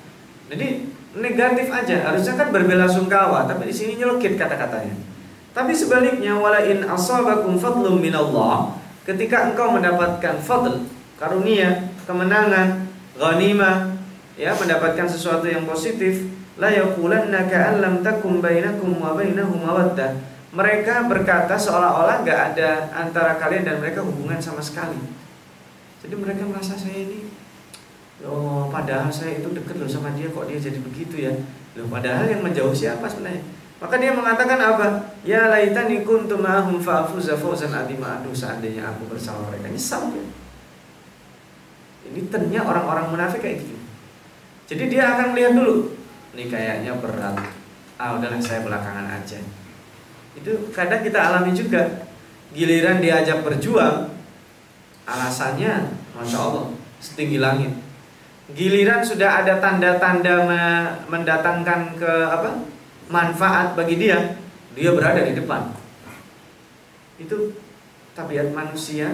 Jadi 0.47 0.88
negatif 1.19 1.67
aja. 1.67 2.08
Harusnya 2.08 2.39
kan 2.39 2.47
berbela 2.56 2.88
sungkawa, 2.88 3.43
tapi 3.43 3.67
di 3.67 3.75
sini 3.75 3.99
nyelkit 3.99 4.39
kata-katanya. 4.39 4.95
Tapi 5.55 5.71
sebaliknya 5.71 6.35
wala 6.35 6.59
in 6.67 6.83
asabakum 6.83 7.55
fadlum 7.55 8.03
minallah, 8.03 8.75
ketika 9.07 9.47
engkau 9.47 9.71
mendapatkan 9.71 10.35
fadl, 10.43 10.83
karunia, 11.15 11.95
kemenangan, 12.03 12.91
ghanimah, 13.15 13.95
ya 14.35 14.51
mendapatkan 14.51 15.07
sesuatu 15.07 15.47
yang 15.47 15.63
positif, 15.63 16.27
la 16.59 16.75
yaqulanna 16.75 17.47
ka'an 17.47 17.79
lam 17.79 18.03
takum 18.03 18.43
bainakum 18.43 18.99
wa 18.99 19.15
bainahum 19.15 19.63
mawaddah. 19.63 20.19
Mereka 20.51 21.07
berkata 21.07 21.55
seolah-olah 21.55 22.27
nggak 22.27 22.41
ada 22.51 22.91
antara 22.91 23.39
kalian 23.39 23.63
dan 23.63 23.79
mereka 23.79 24.03
hubungan 24.03 24.43
sama 24.43 24.59
sekali. 24.59 24.99
Jadi 26.03 26.15
mereka 26.19 26.43
merasa 26.43 26.75
saya 26.75 26.99
ini 27.07 27.31
Oh, 28.23 28.71
padahal 28.71 29.11
saya 29.11 29.43
itu 29.43 29.51
dekat 29.51 29.75
loh 29.75 29.91
sama 29.91 30.15
dia 30.15 30.31
kok 30.31 30.47
dia 30.47 30.55
jadi 30.55 30.79
begitu 30.79 31.15
ya. 31.19 31.35
Loh, 31.75 31.91
padahal 31.91 32.25
yang 32.31 32.41
menjauh 32.41 32.71
siapa 32.71 33.03
sebenarnya? 33.11 33.43
Maka 33.75 33.95
dia 33.99 34.15
mengatakan 34.15 34.55
apa? 34.55 34.88
Ya 35.27 35.51
laitani 35.51 36.07
kuntu 36.07 36.39
ma'ahum 36.39 36.79
fa'afuza 36.79 37.35
fawzan 37.35 37.75
adima. 37.75 38.19
Aduh, 38.19 38.31
seandainya 38.31 38.88
aku 38.88 39.11
bersama 39.11 39.51
mereka 39.51 39.67
nyesal 39.67 40.15
ya. 40.15 40.23
Ini 42.05 42.31
ternyata 42.31 42.71
orang-orang 42.71 43.11
munafik 43.11 43.43
kayak 43.43 43.65
gitu. 43.65 43.75
Jadi 44.71 44.83
dia 44.95 45.17
akan 45.17 45.35
melihat 45.35 45.53
dulu. 45.59 45.91
Ini 46.38 46.43
kayaknya 46.47 46.95
berat. 47.01 47.35
Ah, 47.99 48.15
udahlah 48.15 48.39
saya 48.39 48.63
belakangan 48.63 49.07
aja. 49.11 49.39
Itu 50.38 50.71
kadang 50.71 51.03
kita 51.03 51.19
alami 51.19 51.51
juga. 51.51 52.07
Giliran 52.55 53.03
diajak 53.03 53.43
berjuang, 53.43 54.15
alasannya, 55.03 55.91
masya 56.15 56.39
Allah, 56.39 56.71
setinggi 57.03 57.41
langit 57.41 57.73
giliran 58.53 59.01
sudah 59.01 59.41
ada 59.41 59.57
tanda-tanda 59.57 60.45
mendatangkan 61.09 61.97
ke 61.97 62.13
apa 62.29 62.61
manfaat 63.09 63.77
bagi 63.77 63.95
dia. 63.99 64.39
Dia 64.75 64.91
berada 64.91 65.23
di 65.23 65.33
depan. 65.37 65.71
Itu 67.15 67.55
tabiat 68.11 68.51
manusia 68.51 69.11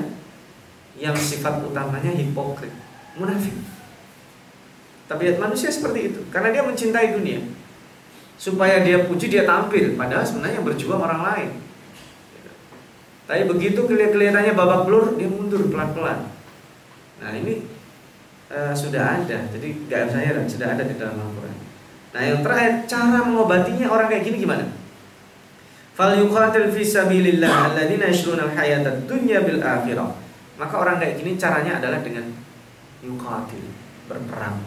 yang 0.97 1.15
sifat 1.15 1.63
utamanya 1.63 2.12
hipokrit 2.12 2.73
munafik. 3.15 3.56
Tabiat 5.08 5.38
manusia 5.38 5.67
seperti 5.67 6.13
itu 6.13 6.21
karena 6.32 6.56
dia 6.56 6.63
mencintai 6.63 7.13
dunia. 7.13 7.43
Supaya 8.41 8.82
dia 8.82 9.06
puji 9.06 9.30
dia 9.30 9.45
tampil 9.45 9.93
padahal 9.93 10.25
sebenarnya 10.25 10.62
yang 10.62 10.67
berjuang 10.67 11.01
orang 11.01 11.21
lain. 11.21 11.49
Tapi 13.30 13.45
begitu 13.47 13.86
kelihatannya 13.86 14.58
babak 14.58 14.89
belur 14.89 15.13
dia 15.15 15.30
mundur 15.30 15.69
pelan-pelan. 15.69 16.25
Nah 17.21 17.32
ini 17.38 17.69
uh, 18.49 18.73
sudah 18.73 19.21
ada. 19.21 19.45
Jadi 19.54 19.86
gak 19.86 20.10
saya 20.10 20.41
sudah 20.49 20.73
ada 20.73 20.84
di 20.84 20.97
dalam 20.97 21.21
Al-Quran. 21.21 21.71
Nah 22.12 22.21
yang 22.21 22.43
terakhir 22.43 22.86
cara 22.91 23.24
mengobatinya 23.24 23.88
orang 23.88 24.12
kayak 24.12 24.24
gini 24.28 24.43
gimana? 24.43 24.65
Fal 25.95 26.15
yuqatil 26.15 26.71
fi 26.71 26.84
sabilillah 26.84 27.71
alladziina 27.71 28.08
yashruna 28.12 28.52
al-hayata 28.52 29.08
dunya 29.08 29.43
bil 29.43 29.63
akhirah. 29.63 30.12
Maka 30.60 30.76
orang 30.76 31.00
kayak 31.00 31.19
gini 31.19 31.39
caranya 31.39 31.80
adalah 31.80 32.04
dengan 32.04 32.28
yuqatil, 33.02 33.65
berperang. 34.06 34.62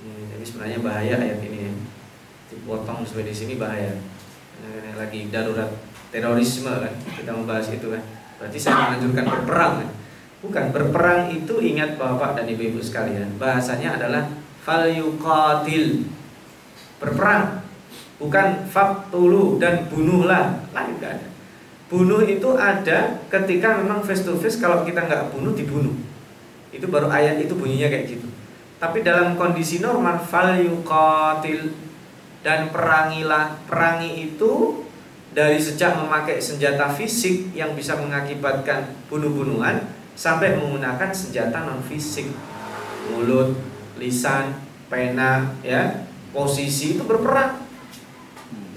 Ini, 0.00 0.38
ini 0.38 0.44
sebenarnya 0.44 0.78
bahaya 0.80 1.14
ayat 1.20 1.40
ini 1.44 1.58
ya. 1.68 1.72
Dipotong 2.52 3.04
seperti 3.04 3.32
di 3.32 3.36
sini 3.36 3.54
bahaya. 3.60 3.96
Lagi 4.96 5.28
darurat 5.32 5.68
terorisme 6.12 6.70
kan. 6.70 6.94
Kita 7.16 7.32
membahas 7.32 7.68
itu 7.72 7.88
kan. 7.88 8.02
Berarti 8.40 8.58
saya 8.60 8.92
menganjurkan 8.92 9.24
berperang 9.28 9.72
kan. 9.84 9.90
Bukan 10.40 10.64
berperang 10.72 11.28
itu 11.28 11.54
ingat 11.60 12.00
Bapak 12.00 12.40
dan 12.40 12.48
Ibu-ibu 12.48 12.80
sekalian. 12.80 13.36
Bahasanya 13.36 14.00
adalah 14.00 14.24
fal 14.64 14.86
yuqatil. 14.88 16.04
Berperang. 17.00 17.64
Bukan 18.20 18.68
faktulu 18.68 19.56
dan 19.56 19.88
bunuhlah. 19.88 20.60
Lain 20.76 20.96
ada. 21.00 21.32
Bunuh 21.90 22.22
itu 22.22 22.54
ada 22.54 23.18
ketika 23.26 23.80
memang 23.82 24.04
face 24.04 24.22
to 24.22 24.38
face 24.38 24.60
kalau 24.60 24.86
kita 24.86 25.02
nggak 25.02 25.32
bunuh 25.34 25.56
dibunuh. 25.56 25.96
Itu 26.70 26.86
baru 26.86 27.10
ayat 27.10 27.42
itu 27.42 27.56
bunyinya 27.56 27.90
kayak 27.90 28.06
gitu. 28.14 28.28
Tapi 28.78 29.02
dalam 29.02 29.34
kondisi 29.34 29.82
normal 29.82 30.22
fal 30.22 30.54
yuqatil 30.60 31.74
dan 32.44 32.70
perangilah. 32.70 33.58
Perangi 33.66 34.30
itu 34.30 34.84
dari 35.30 35.58
sejak 35.62 35.94
memakai 35.94 36.42
senjata 36.42 36.90
fisik 36.90 37.54
yang 37.54 37.74
bisa 37.78 37.94
mengakibatkan 37.94 38.90
bunuh-bunuhan 39.06 39.86
sampai 40.18 40.58
menggunakan 40.58 41.10
senjata 41.14 41.64
non 41.64 41.80
fisik 41.86 42.28
mulut 43.10 43.54
lisan 43.98 44.54
pena 44.86 45.54
ya 45.64 46.06
posisi 46.30 46.98
itu 46.98 47.02
berperang. 47.06 47.62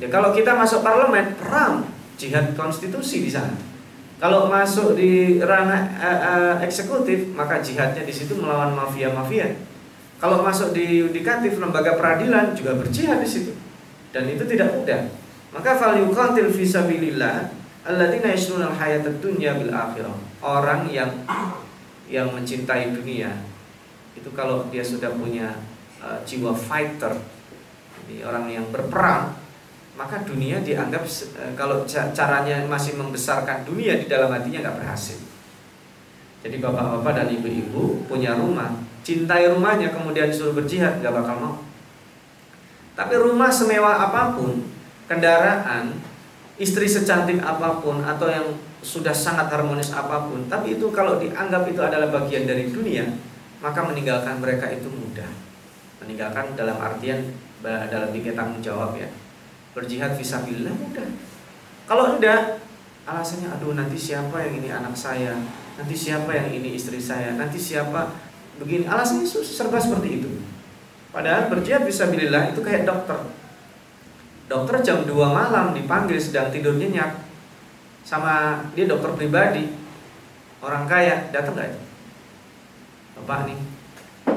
Ya 0.01 0.07
kalau 0.09 0.33
kita 0.33 0.57
masuk 0.57 0.81
parlemen 0.81 1.37
perang. 1.37 1.89
Jihad 2.13 2.53
konstitusi 2.53 3.25
di 3.25 3.31
sana. 3.33 3.57
Kalau 4.21 4.47
masuk 4.47 4.95
di 4.95 5.41
ranah 5.41 5.81
uh, 5.97 6.19
uh, 6.23 6.55
eksekutif 6.63 7.33
maka 7.33 7.59
jihadnya 7.59 8.05
di 8.05 8.13
situ 8.13 8.37
melawan 8.37 8.71
mafia-mafia. 8.71 9.57
Kalau 10.21 10.39
masuk 10.39 10.71
di 10.71 11.03
yudikatif 11.03 11.59
lembaga 11.59 11.99
peradilan 11.99 12.55
juga 12.55 12.79
berjihad 12.79 13.19
di 13.19 13.27
situ. 13.27 13.51
Dan 14.15 14.29
itu 14.29 14.45
tidak 14.47 14.71
mudah. 14.71 15.09
Maka 15.51 15.75
fal 15.75 15.99
yuqatil 15.99 16.53
fi 16.53 16.63
sabilillah 16.63 17.63
alladzina 17.83 18.31
yashruna 18.31 18.71
al-hayatad 18.71 19.19
dunya 19.19 19.59
bil 19.59 19.71
akhirah 19.71 20.15
orang 20.39 20.87
yang 20.87 21.11
yang 22.07 22.31
mencintai 22.31 22.95
dunia 22.95 23.31
itu 24.13 24.29
kalau 24.33 24.69
dia 24.69 24.85
sudah 24.85 25.13
punya 25.13 25.57
uh, 26.01 26.21
jiwa 26.25 26.53
fighter 26.53 27.17
jadi 28.03 28.27
orang 28.27 28.45
yang 28.51 28.65
berperang 28.69 29.33
maka 29.93 30.25
dunia 30.25 30.61
dianggap 30.65 31.05
uh, 31.05 31.53
kalau 31.53 31.85
caranya 31.87 32.65
masih 32.65 32.97
membesarkan 32.97 33.61
dunia 33.63 34.01
di 34.01 34.09
dalam 34.09 34.33
hatinya 34.33 34.65
nggak 34.65 34.77
berhasil. 34.81 35.21
Jadi 36.43 36.59
bapak-bapak 36.59 37.13
dan 37.13 37.27
ibu-ibu 37.31 38.03
punya 38.09 38.35
rumah 38.35 38.73
cintai 39.03 39.51
rumahnya 39.51 39.91
kemudian 39.91 40.31
disuruh 40.31 40.55
berjihad 40.55 41.03
nggak 41.03 41.13
bakal 41.13 41.35
mau. 41.37 41.55
Tapi 42.97 43.13
rumah 43.19 43.51
semewah 43.51 44.09
apa 44.09 44.33
pun 44.33 44.63
kendaraan 45.05 45.93
istri 46.57 46.87
secantik 46.87 47.43
apa 47.43 47.83
pun 47.83 48.01
atau 48.01 48.31
yang 48.31 48.47
sudah 48.83 49.15
sangat 49.15 49.47
harmonis 49.47 49.95
apa 49.95 50.27
pun, 50.27 50.43
tapi 50.51 50.75
itu 50.75 50.91
kalau 50.91 51.15
dianggap 51.15 51.63
itu 51.71 51.79
adalah 51.79 52.11
bagian 52.11 52.43
dari 52.43 52.67
dunia, 52.67 53.07
maka 53.63 53.79
meninggalkan 53.87 54.43
mereka 54.43 54.67
itu 54.67 54.91
mudah. 54.91 55.31
Meninggalkan 56.03 56.51
dalam 56.59 56.75
artian 56.83 57.31
dalam 57.63 58.11
tiga 58.11 58.35
tanggung 58.35 58.59
jawab 58.59 58.99
ya. 58.99 59.07
Berjihad 59.71 60.19
visabilillah 60.19 60.75
mudah. 60.75 61.07
Kalau 61.87 62.19
enggak, 62.19 62.59
alasannya 63.07 63.47
aduh 63.55 63.71
nanti 63.71 63.95
siapa 63.95 64.35
yang 64.43 64.59
ini 64.59 64.67
anak 64.67 64.91
saya, 64.91 65.39
nanti 65.79 65.95
siapa 65.95 66.27
yang 66.35 66.51
ini 66.51 66.75
istri 66.75 66.99
saya, 66.99 67.39
nanti 67.39 67.55
siapa 67.55 68.11
begini. 68.59 68.83
Alasannya 68.83 69.23
serba 69.23 69.79
seperti 69.79 70.19
itu. 70.19 70.29
Padahal 71.15 71.47
berjihad 71.47 71.87
visabilillah 71.87 72.51
itu 72.51 72.59
kayak 72.59 72.83
dokter. 72.83 73.31
Dokter 74.51 74.75
jam 74.83 75.07
2 75.07 75.15
malam 75.15 75.71
dipanggil 75.71 76.19
sedang 76.19 76.51
tidur 76.51 76.75
nyenyak, 76.75 77.23
sama 78.03 78.59
dia 78.75 78.85
dokter 78.85 79.15
pribadi 79.15 79.71
orang 80.59 80.83
kaya 80.83 81.31
datang 81.31 81.55
nggak 81.55 81.71
bapak 83.19 83.49
nih? 83.49 83.59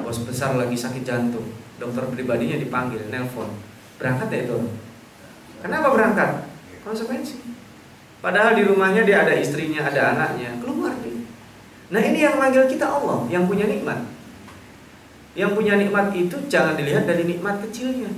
Bos 0.02 0.22
besar 0.22 0.54
lagi 0.58 0.76
sakit 0.76 1.02
jantung. 1.02 1.46
Dokter 1.76 2.08
pribadinya 2.08 2.56
dipanggil 2.56 3.08
nelpon. 3.12 3.52
Berangkat 3.96 4.28
ya 4.32 4.40
itu 4.48 4.58
kenapa 5.60 5.92
berangkat? 5.92 6.30
Konsekuensi. 6.84 7.42
Padahal 8.20 8.56
di 8.56 8.62
rumahnya 8.64 9.02
dia 9.04 9.26
ada 9.26 9.34
istrinya 9.36 9.84
ada 9.84 10.16
anaknya 10.16 10.56
keluar 10.62 10.92
dia. 11.04 11.20
Nah 11.92 12.02
ini 12.02 12.24
yang 12.24 12.40
manggil 12.40 12.66
kita 12.66 12.86
Allah 12.86 13.28
yang 13.28 13.44
punya 13.46 13.68
nikmat. 13.68 14.02
Yang 15.36 15.52
punya 15.52 15.74
nikmat 15.76 16.16
itu 16.16 16.36
jangan 16.48 16.74
dilihat 16.74 17.04
dari 17.04 17.28
nikmat 17.28 17.60
kecilnya 17.60 18.08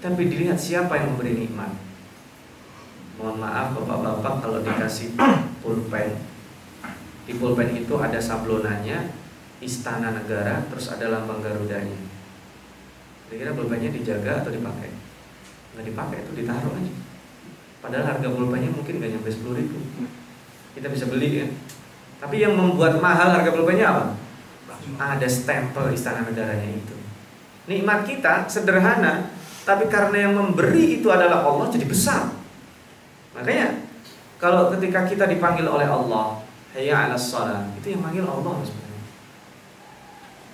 tapi 0.00 0.28
dilihat 0.28 0.60
siapa 0.60 0.94
yang 0.94 1.16
memberi 1.16 1.34
nikmat. 1.46 1.72
Mohon 3.16 3.36
maaf 3.40 3.72
bapak-bapak 3.72 4.34
kalau 4.44 4.58
dikasih 4.60 5.16
pulpen. 5.64 6.20
Di 7.24 7.32
pulpen 7.40 7.74
itu 7.74 7.94
ada 7.96 8.20
sablonannya 8.20 9.15
istana 9.62 10.12
negara 10.12 10.64
terus 10.68 10.92
ada 10.92 11.08
lambang 11.08 11.40
garudanya. 11.40 11.96
Kira-kira 13.26 13.56
pulpennya 13.56 13.90
dijaga 13.90 14.44
atau 14.44 14.52
dipakai? 14.54 14.90
Nggak 15.74 15.84
dipakai 15.90 16.18
itu 16.24 16.32
ditaruh 16.44 16.72
aja. 16.76 16.94
Padahal 17.82 18.04
harga 18.16 18.28
pulpennya 18.30 18.70
mungkin 18.70 19.02
nggak 19.02 19.10
nyampe 19.16 19.30
sepuluh 19.32 19.58
ribu. 19.58 19.78
Kita 20.76 20.92
bisa 20.92 21.08
beli 21.08 21.30
ya 21.40 21.46
tapi 22.16 22.40
yang 22.40 22.56
membuat 22.56 22.96
mahal 22.98 23.28
harga 23.32 23.52
pulpennya 23.52 23.86
apa? 23.92 24.04
Ada 24.96 25.28
stempel 25.28 25.92
istana 25.92 26.24
negaranya 26.24 26.70
itu. 26.72 26.96
Nikmat 27.68 28.08
kita 28.08 28.48
sederhana 28.48 29.28
tapi 29.66 29.90
karena 29.90 30.30
yang 30.30 30.32
memberi 30.38 31.02
itu 31.02 31.10
adalah 31.10 31.44
Allah 31.44 31.66
jadi 31.68 31.84
besar. 31.84 32.32
Makanya 33.36 33.84
kalau 34.40 34.72
ketika 34.72 35.04
kita 35.04 35.28
dipanggil 35.28 35.66
oleh 35.68 35.84
Allah, 35.84 36.40
hayya 36.72 37.10
'alas 37.10 37.34
shalah, 37.34 37.66
itu 37.76 37.92
yang 37.92 38.00
manggil 38.00 38.24
Allah. 38.24 38.62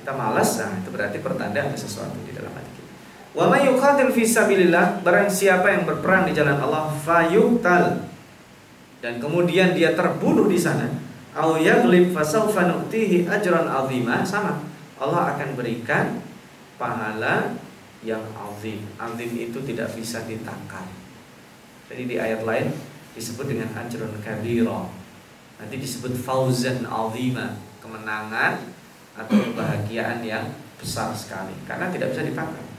Kita 0.03 0.13
malas, 0.19 0.59
nah 0.59 0.75
itu 0.83 0.91
berarti 0.91 1.23
pertanda 1.23 1.63
ada 1.63 1.79
sesuatu 1.79 2.19
di 2.27 2.35
dalam 2.35 2.51
hati 2.51 2.71
kita. 2.75 2.91
Wa 3.39 3.47
may 3.47 3.71
yuqatil 3.71 4.11
fi 4.11 4.23
sabilillah 4.27 5.07
barang 5.07 5.31
siapa 5.31 5.71
yang 5.71 5.87
berperang 5.87 6.27
di 6.27 6.35
jalan 6.35 6.59
Allah 6.59 6.91
fayuqtal. 6.91 8.11
Dan 8.99 9.23
kemudian 9.23 9.79
dia 9.79 9.95
terbunuh 9.95 10.51
di 10.51 10.59
sana 10.59 10.91
au 11.39 11.59
yaglib 11.59 12.11
fasawfa 12.11 12.67
nu'tihi 12.67 13.31
ajran 13.31 13.71
azima 13.71 14.27
sama. 14.27 14.59
Allah 14.99 15.39
akan 15.39 15.55
berikan 15.55 16.19
pahala 16.79 17.55
yang 18.03 18.23
azim. 18.35 18.83
Azim 18.99 19.31
itu 19.39 19.59
tidak 19.63 19.95
bisa 19.95 20.23
ditakar 20.27 20.87
jadi 21.93 22.09
di 22.09 22.17
ayat 22.17 22.41
lain 22.49 22.73
disebut 23.13 23.53
dengan 23.53 23.69
ajrun 23.77 24.17
kabira. 24.25 24.89
Nanti 25.61 25.77
disebut 25.77 26.17
fauzan 26.17 26.89
azima 26.89 27.61
kemenangan 27.85 28.65
atau 29.17 29.37
kebahagiaan 29.37 30.25
yang 30.25 30.49
besar 30.81 31.13
sekali. 31.13 31.53
Karena 31.69 31.93
tidak 31.93 32.17
bisa 32.17 32.25
ditakar 32.25 32.73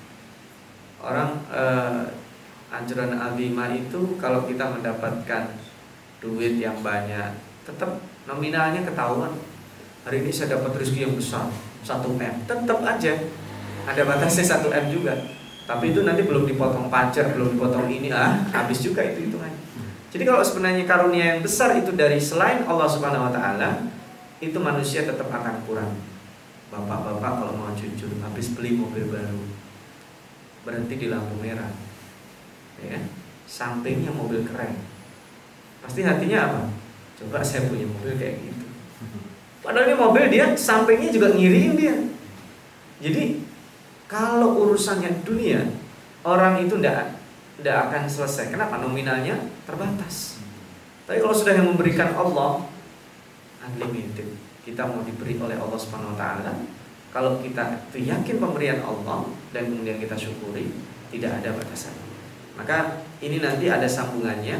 orang 1.03 1.29
eh, 1.51 2.03
anjuran 2.71 3.11
azimah 3.13 3.69
itu 3.75 4.15
kalau 4.17 4.47
kita 4.47 4.71
mendapatkan 4.71 5.51
duit 6.23 6.57
yang 6.57 6.79
banyak 6.79 7.35
tetap 7.67 7.99
nominalnya 8.25 8.87
ketahuan. 8.87 9.35
Hari 10.03 10.19
ini 10.19 10.31
saya 10.35 10.59
dapat 10.59 10.83
rezeki 10.83 11.07
yang 11.07 11.15
besar 11.15 11.47
1 11.87 12.03
M. 12.19 12.35
Tetap 12.43 12.79
aja. 12.83 13.13
Ada 13.87 14.01
batasnya 14.03 14.59
1 14.59 14.67
M 14.67 14.85
juga. 14.91 15.15
Tapi 15.63 15.95
itu 15.95 16.03
nanti 16.03 16.27
belum 16.27 16.43
dipotong 16.43 16.91
pajak 16.91 17.39
belum 17.39 17.55
dipotong 17.55 17.87
ini 17.87 18.11
ah 18.11 18.35
habis 18.51 18.83
juga 18.83 18.99
itu 18.99 19.31
hitungannya. 19.31 19.59
Jadi 20.11 20.23
kalau 20.27 20.43
sebenarnya 20.43 20.83
karunia 20.83 21.25
yang 21.35 21.39
besar 21.39 21.71
itu 21.79 21.95
dari 21.95 22.19
selain 22.19 22.67
Allah 22.67 22.83
Subhanahu 22.83 23.31
Wa 23.31 23.33
Taala 23.33 23.69
itu 24.43 24.59
manusia 24.59 25.07
tetap 25.07 25.31
akan 25.31 25.63
kurang 25.63 25.95
bapak-bapak 26.73 27.31
kalau 27.37 27.53
mau 27.53 27.69
jujur 27.77 28.09
habis 28.25 28.57
beli 28.57 28.73
mobil 28.73 29.05
baru 29.13 29.45
berhenti 30.65 30.97
di 30.97 31.07
lampu 31.13 31.37
merah. 31.37 31.69
Ya 32.81 32.97
kan? 32.97 33.03
sampingnya 33.45 34.09
mobil 34.09 34.41
keren. 34.47 34.73
Pasti 35.83 36.01
hatinya 36.01 36.39
apa? 36.49 36.61
Coba 37.19 37.45
saya 37.45 37.69
punya 37.69 37.85
mobil 37.85 38.17
kayak 38.17 38.41
gitu. 38.41 38.65
Padahal 39.61 39.87
ini 39.87 39.95
mobil 39.95 40.23
dia 40.31 40.45
sampingnya 40.57 41.13
juga 41.13 41.37
ngiriin 41.37 41.73
dia. 41.77 41.95
Jadi 43.03 43.43
kalau 44.09 44.57
urusannya 44.65 45.21
dunia 45.21 45.69
orang 46.25 46.65
itu 46.65 46.79
tidak 46.79 47.19
tidak 47.59 47.75
akan 47.91 48.03
selesai. 48.09 48.49
Kenapa? 48.49 48.81
Nominalnya 48.81 49.37
terbatas. 49.67 50.41
Tapi 51.03 51.19
kalau 51.19 51.35
sudah 51.35 51.53
yang 51.53 51.67
memberikan 51.67 52.15
Allah 52.15 52.63
unlimited 53.63 54.52
kita 54.63 54.87
mau 54.87 55.03
diberi 55.03 55.35
oleh 55.37 55.59
Allah 55.59 55.79
Subhanahu 55.79 56.15
Wa 56.15 56.19
Taala 56.19 56.53
kalau 57.13 57.37
kita 57.45 57.77
itu 57.93 58.09
yakin 58.09 58.41
pemberian 58.41 58.81
Allah 58.81 59.29
dan 59.53 59.69
kemudian 59.69 60.01
kita 60.01 60.17
syukuri, 60.17 60.73
tidak 61.13 61.45
ada 61.45 61.53
batasan. 61.53 61.93
Maka 62.57 63.05
ini 63.21 63.37
nanti 63.37 63.69
ada 63.69 63.85
sambungannya 63.85 64.57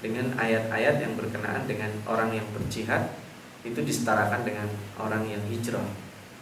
dengan 0.00 0.32
ayat-ayat 0.40 0.96
yang 0.96 1.12
berkenaan 1.12 1.68
dengan 1.68 1.92
orang 2.08 2.32
yang 2.32 2.48
berjihad 2.56 3.12
itu 3.60 3.76
disetarakan 3.84 4.48
dengan 4.48 4.64
orang 4.96 5.28
yang 5.28 5.44
hijrah. 5.44 5.84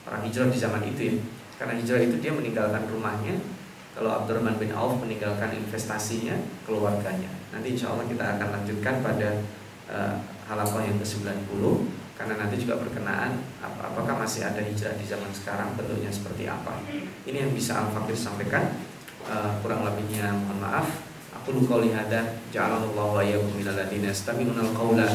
Orang 0.07 0.23
hijrah 0.23 0.47
di 0.47 0.59
zaman 0.63 0.83
itu 0.87 1.01
ya. 1.11 1.15
Karena 1.59 1.75
hijrah 1.75 2.07
itu 2.07 2.23
dia 2.23 2.31
meninggalkan 2.31 2.87
rumahnya. 2.87 3.35
Kalau 3.99 4.15
Abdurrahman 4.15 4.63
bin 4.63 4.71
Auf 4.71 5.03
meninggalkan 5.03 5.59
investasinya, 5.59 6.39
keluarganya. 6.63 7.35
Nanti 7.51 7.75
insya 7.75 7.91
Allah 7.91 8.07
kita 8.07 8.39
akan 8.39 8.63
lanjutkan 8.63 9.03
pada 9.03 9.43
uh, 9.91 10.15
halaman 10.47 10.95
yang 10.95 10.99
ke-90 11.03 11.98
karena 12.19 12.35
nanti 12.35 12.59
juga 12.59 12.83
berkenaan 12.83 13.39
apakah 13.63 14.19
masih 14.19 14.43
ada 14.43 14.59
hijrah 14.59 14.99
di 14.99 15.07
zaman 15.07 15.31
sekarang 15.31 15.79
bentuknya 15.79 16.11
seperti 16.11 16.51
apa. 16.51 16.83
Ini 17.23 17.47
yang 17.47 17.55
bisa 17.55 17.79
Al 17.79 17.95
Fakir 17.95 18.19
sampaikan. 18.19 18.75
Uh, 19.29 19.61
kurang 19.63 19.87
lebihnya 19.87 20.35
mohon 20.35 20.59
maaf. 20.59 20.89
Aku 21.37 21.55
luka 21.55 21.79
lihada 21.79 22.41
ja'alallahu 22.51 23.21
wa 23.21 23.23
iyyakum 23.23 23.55
minal 23.55 23.77
ladina 23.77 24.11
yastami'una 24.11 24.73
al-qawla 24.73 25.07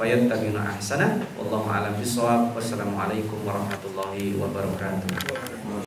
fayattabi'una 0.00 0.74
ahsana. 0.74 1.20
Wallahu 1.36 1.68
a'lam 1.68 1.94
bissawab. 2.00 2.56
Wassalamualaikum 2.56 3.44
warahmatullahi 3.44 4.40
wabarakatuh 4.40 5.68